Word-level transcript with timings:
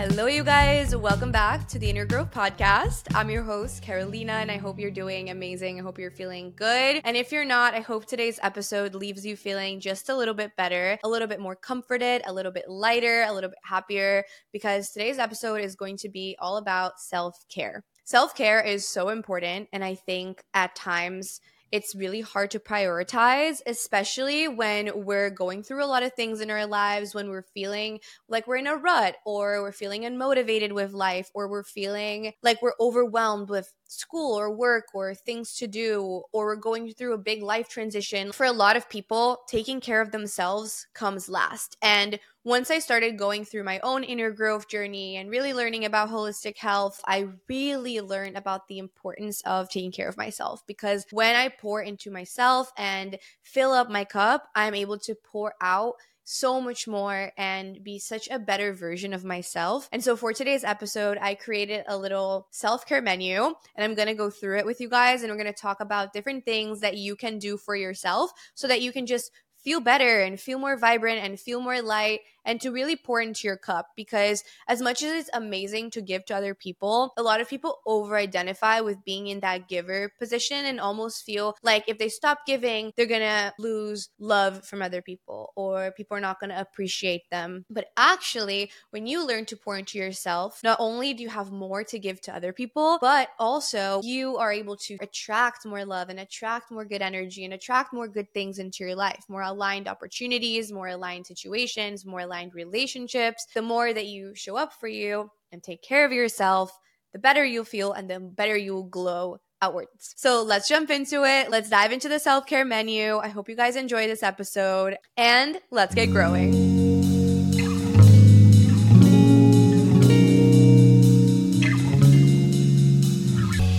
Hello, 0.00 0.24
you 0.24 0.42
guys. 0.42 0.96
Welcome 0.96 1.30
back 1.30 1.68
to 1.68 1.78
the 1.78 1.90
Inner 1.90 2.06
Growth 2.06 2.30
Podcast. 2.30 3.14
I'm 3.14 3.28
your 3.28 3.42
host, 3.42 3.82
Carolina, 3.82 4.32
and 4.32 4.50
I 4.50 4.56
hope 4.56 4.78
you're 4.78 4.90
doing 4.90 5.28
amazing. 5.28 5.78
I 5.78 5.82
hope 5.82 5.98
you're 5.98 6.10
feeling 6.10 6.54
good. 6.56 7.02
And 7.04 7.18
if 7.18 7.30
you're 7.30 7.44
not, 7.44 7.74
I 7.74 7.80
hope 7.80 8.06
today's 8.06 8.40
episode 8.42 8.94
leaves 8.94 9.26
you 9.26 9.36
feeling 9.36 9.78
just 9.78 10.08
a 10.08 10.16
little 10.16 10.32
bit 10.32 10.56
better, 10.56 10.98
a 11.04 11.08
little 11.08 11.28
bit 11.28 11.38
more 11.38 11.54
comforted, 11.54 12.22
a 12.24 12.32
little 12.32 12.50
bit 12.50 12.64
lighter, 12.66 13.26
a 13.28 13.32
little 13.34 13.50
bit 13.50 13.58
happier, 13.62 14.24
because 14.54 14.90
today's 14.90 15.18
episode 15.18 15.60
is 15.60 15.76
going 15.76 15.98
to 15.98 16.08
be 16.08 16.34
all 16.40 16.56
about 16.56 16.98
self 16.98 17.36
care. 17.50 17.84
Self 18.04 18.34
care 18.34 18.62
is 18.62 18.88
so 18.88 19.10
important. 19.10 19.68
And 19.70 19.84
I 19.84 19.96
think 19.96 20.42
at 20.54 20.74
times, 20.74 21.42
it's 21.72 21.94
really 21.94 22.20
hard 22.20 22.50
to 22.52 22.58
prioritize, 22.58 23.60
especially 23.66 24.48
when 24.48 25.04
we're 25.04 25.30
going 25.30 25.62
through 25.62 25.84
a 25.84 25.86
lot 25.86 26.02
of 26.02 26.12
things 26.14 26.40
in 26.40 26.50
our 26.50 26.66
lives, 26.66 27.14
when 27.14 27.28
we're 27.28 27.42
feeling 27.54 28.00
like 28.28 28.46
we're 28.46 28.56
in 28.56 28.66
a 28.66 28.76
rut, 28.76 29.16
or 29.24 29.62
we're 29.62 29.72
feeling 29.72 30.02
unmotivated 30.02 30.72
with 30.72 30.92
life, 30.92 31.30
or 31.34 31.48
we're 31.48 31.62
feeling 31.62 32.32
like 32.42 32.60
we're 32.60 32.74
overwhelmed 32.80 33.48
with 33.48 33.72
school 33.90 34.38
or 34.38 34.50
work 34.50 34.86
or 34.94 35.14
things 35.14 35.54
to 35.56 35.66
do, 35.66 36.22
or 36.32 36.46
we're 36.46 36.56
going 36.56 36.92
through 36.92 37.14
a 37.14 37.18
big 37.18 37.42
life 37.42 37.68
transition. 37.68 38.32
For 38.32 38.46
a 38.46 38.52
lot 38.52 38.76
of 38.76 38.88
people, 38.88 39.40
taking 39.48 39.80
care 39.80 40.00
of 40.00 40.12
themselves 40.12 40.86
comes 40.94 41.28
last. 41.28 41.76
And 41.82 42.18
once 42.44 42.70
I 42.70 42.78
started 42.78 43.18
going 43.18 43.44
through 43.44 43.64
my 43.64 43.80
own 43.80 44.02
inner 44.02 44.30
growth 44.30 44.68
journey 44.68 45.16
and 45.16 45.28
really 45.28 45.52
learning 45.52 45.84
about 45.84 46.08
holistic 46.08 46.56
health, 46.56 47.00
I 47.06 47.28
really 47.48 48.00
learned 48.00 48.36
about 48.36 48.66
the 48.68 48.78
importance 48.78 49.42
of 49.42 49.68
taking 49.68 49.92
care 49.92 50.08
of 50.08 50.16
myself 50.16 50.66
because 50.66 51.04
when 51.10 51.36
I 51.36 51.48
pour 51.48 51.82
into 51.82 52.10
myself 52.10 52.72
and 52.78 53.18
fill 53.42 53.72
up 53.72 53.90
my 53.90 54.04
cup, 54.04 54.48
I'm 54.54 54.74
able 54.74 54.98
to 55.00 55.14
pour 55.14 55.52
out 55.60 55.96
so 56.30 56.60
much 56.60 56.86
more 56.86 57.32
and 57.36 57.82
be 57.82 57.98
such 57.98 58.28
a 58.30 58.38
better 58.38 58.72
version 58.72 59.12
of 59.12 59.24
myself. 59.24 59.88
And 59.90 60.02
so 60.02 60.16
for 60.16 60.32
today's 60.32 60.62
episode, 60.62 61.18
I 61.20 61.34
created 61.34 61.84
a 61.88 61.98
little 61.98 62.46
self 62.52 62.86
care 62.86 63.02
menu 63.02 63.42
and 63.42 63.84
I'm 63.84 63.94
going 63.94 64.08
to 64.08 64.14
go 64.14 64.30
through 64.30 64.58
it 64.58 64.66
with 64.66 64.80
you 64.80 64.88
guys. 64.88 65.22
And 65.22 65.30
we're 65.30 65.42
going 65.42 65.52
to 65.52 65.60
talk 65.60 65.80
about 65.80 66.12
different 66.12 66.44
things 66.44 66.80
that 66.80 66.96
you 66.96 67.16
can 67.16 67.38
do 67.38 67.56
for 67.56 67.74
yourself 67.74 68.30
so 68.54 68.68
that 68.68 68.80
you 68.80 68.92
can 68.92 69.06
just 69.06 69.32
feel 69.58 69.80
better 69.80 70.22
and 70.22 70.40
feel 70.40 70.58
more 70.58 70.76
vibrant 70.76 71.22
and 71.22 71.38
feel 71.38 71.60
more 71.60 71.82
light 71.82 72.20
and 72.44 72.60
to 72.60 72.70
really 72.70 72.96
pour 72.96 73.20
into 73.20 73.46
your 73.46 73.56
cup 73.56 73.88
because 73.96 74.42
as 74.68 74.80
much 74.80 75.02
as 75.02 75.12
it's 75.12 75.30
amazing 75.32 75.90
to 75.90 76.00
give 76.00 76.24
to 76.24 76.34
other 76.34 76.54
people 76.54 77.12
a 77.16 77.22
lot 77.22 77.40
of 77.40 77.48
people 77.48 77.80
over 77.86 78.16
identify 78.16 78.80
with 78.80 79.04
being 79.04 79.26
in 79.26 79.40
that 79.40 79.68
giver 79.68 80.12
position 80.18 80.64
and 80.64 80.80
almost 80.80 81.24
feel 81.24 81.56
like 81.62 81.84
if 81.88 81.98
they 81.98 82.08
stop 82.08 82.46
giving 82.46 82.92
they're 82.96 83.06
gonna 83.06 83.52
lose 83.58 84.08
love 84.18 84.64
from 84.64 84.82
other 84.82 85.02
people 85.02 85.52
or 85.56 85.90
people 85.92 86.16
are 86.16 86.20
not 86.20 86.40
gonna 86.40 86.56
appreciate 86.58 87.28
them. 87.30 87.64
But 87.70 87.86
actually 87.96 88.70
when 88.90 89.06
you 89.06 89.26
learn 89.26 89.44
to 89.46 89.56
pour 89.56 89.76
into 89.76 89.98
yourself 89.98 90.60
not 90.62 90.78
only 90.80 91.14
do 91.14 91.22
you 91.22 91.28
have 91.28 91.50
more 91.50 91.84
to 91.84 91.98
give 91.98 92.20
to 92.22 92.34
other 92.34 92.52
people 92.52 92.98
but 93.00 93.28
also 93.38 94.00
you 94.02 94.36
are 94.36 94.52
able 94.52 94.76
to 94.76 94.96
attract 95.00 95.66
more 95.66 95.84
love 95.84 96.08
and 96.08 96.20
attract 96.20 96.70
more 96.70 96.84
good 96.84 97.02
energy 97.02 97.44
and 97.44 97.54
attract 97.54 97.92
more 97.92 98.08
good 98.08 98.32
things 98.32 98.58
into 98.58 98.84
your 98.84 98.94
life 98.94 99.24
more 99.28 99.42
aligned 99.42 99.88
opportunities 99.88 100.72
more 100.72 100.88
aligned 100.88 101.26
situations 101.26 102.04
more 102.06 102.20
aligned 102.20 102.39
relationships, 102.48 103.46
the 103.54 103.62
more 103.62 103.92
that 103.92 104.06
you 104.06 104.34
show 104.34 104.56
up 104.56 104.72
for 104.80 104.88
you 104.88 105.30
and 105.52 105.62
take 105.62 105.82
care 105.82 106.04
of 106.04 106.12
yourself, 106.12 106.72
the 107.12 107.18
better 107.18 107.44
you'll 107.44 107.64
feel 107.64 107.92
and 107.92 108.08
the 108.08 108.20
better 108.20 108.56
you'll 108.56 108.84
glow 108.84 109.38
outwards. 109.62 110.14
So 110.16 110.42
let's 110.42 110.68
jump 110.68 110.90
into 110.90 111.24
it. 111.24 111.50
Let's 111.50 111.68
dive 111.68 111.92
into 111.92 112.08
the 112.08 112.18
self 112.18 112.46
care 112.46 112.64
menu. 112.64 113.18
I 113.18 113.28
hope 113.28 113.48
you 113.48 113.56
guys 113.56 113.76
enjoy 113.76 114.06
this 114.06 114.22
episode 114.22 114.96
and 115.16 115.58
let's 115.70 115.94
get 115.94 116.10
growing. 116.10 116.80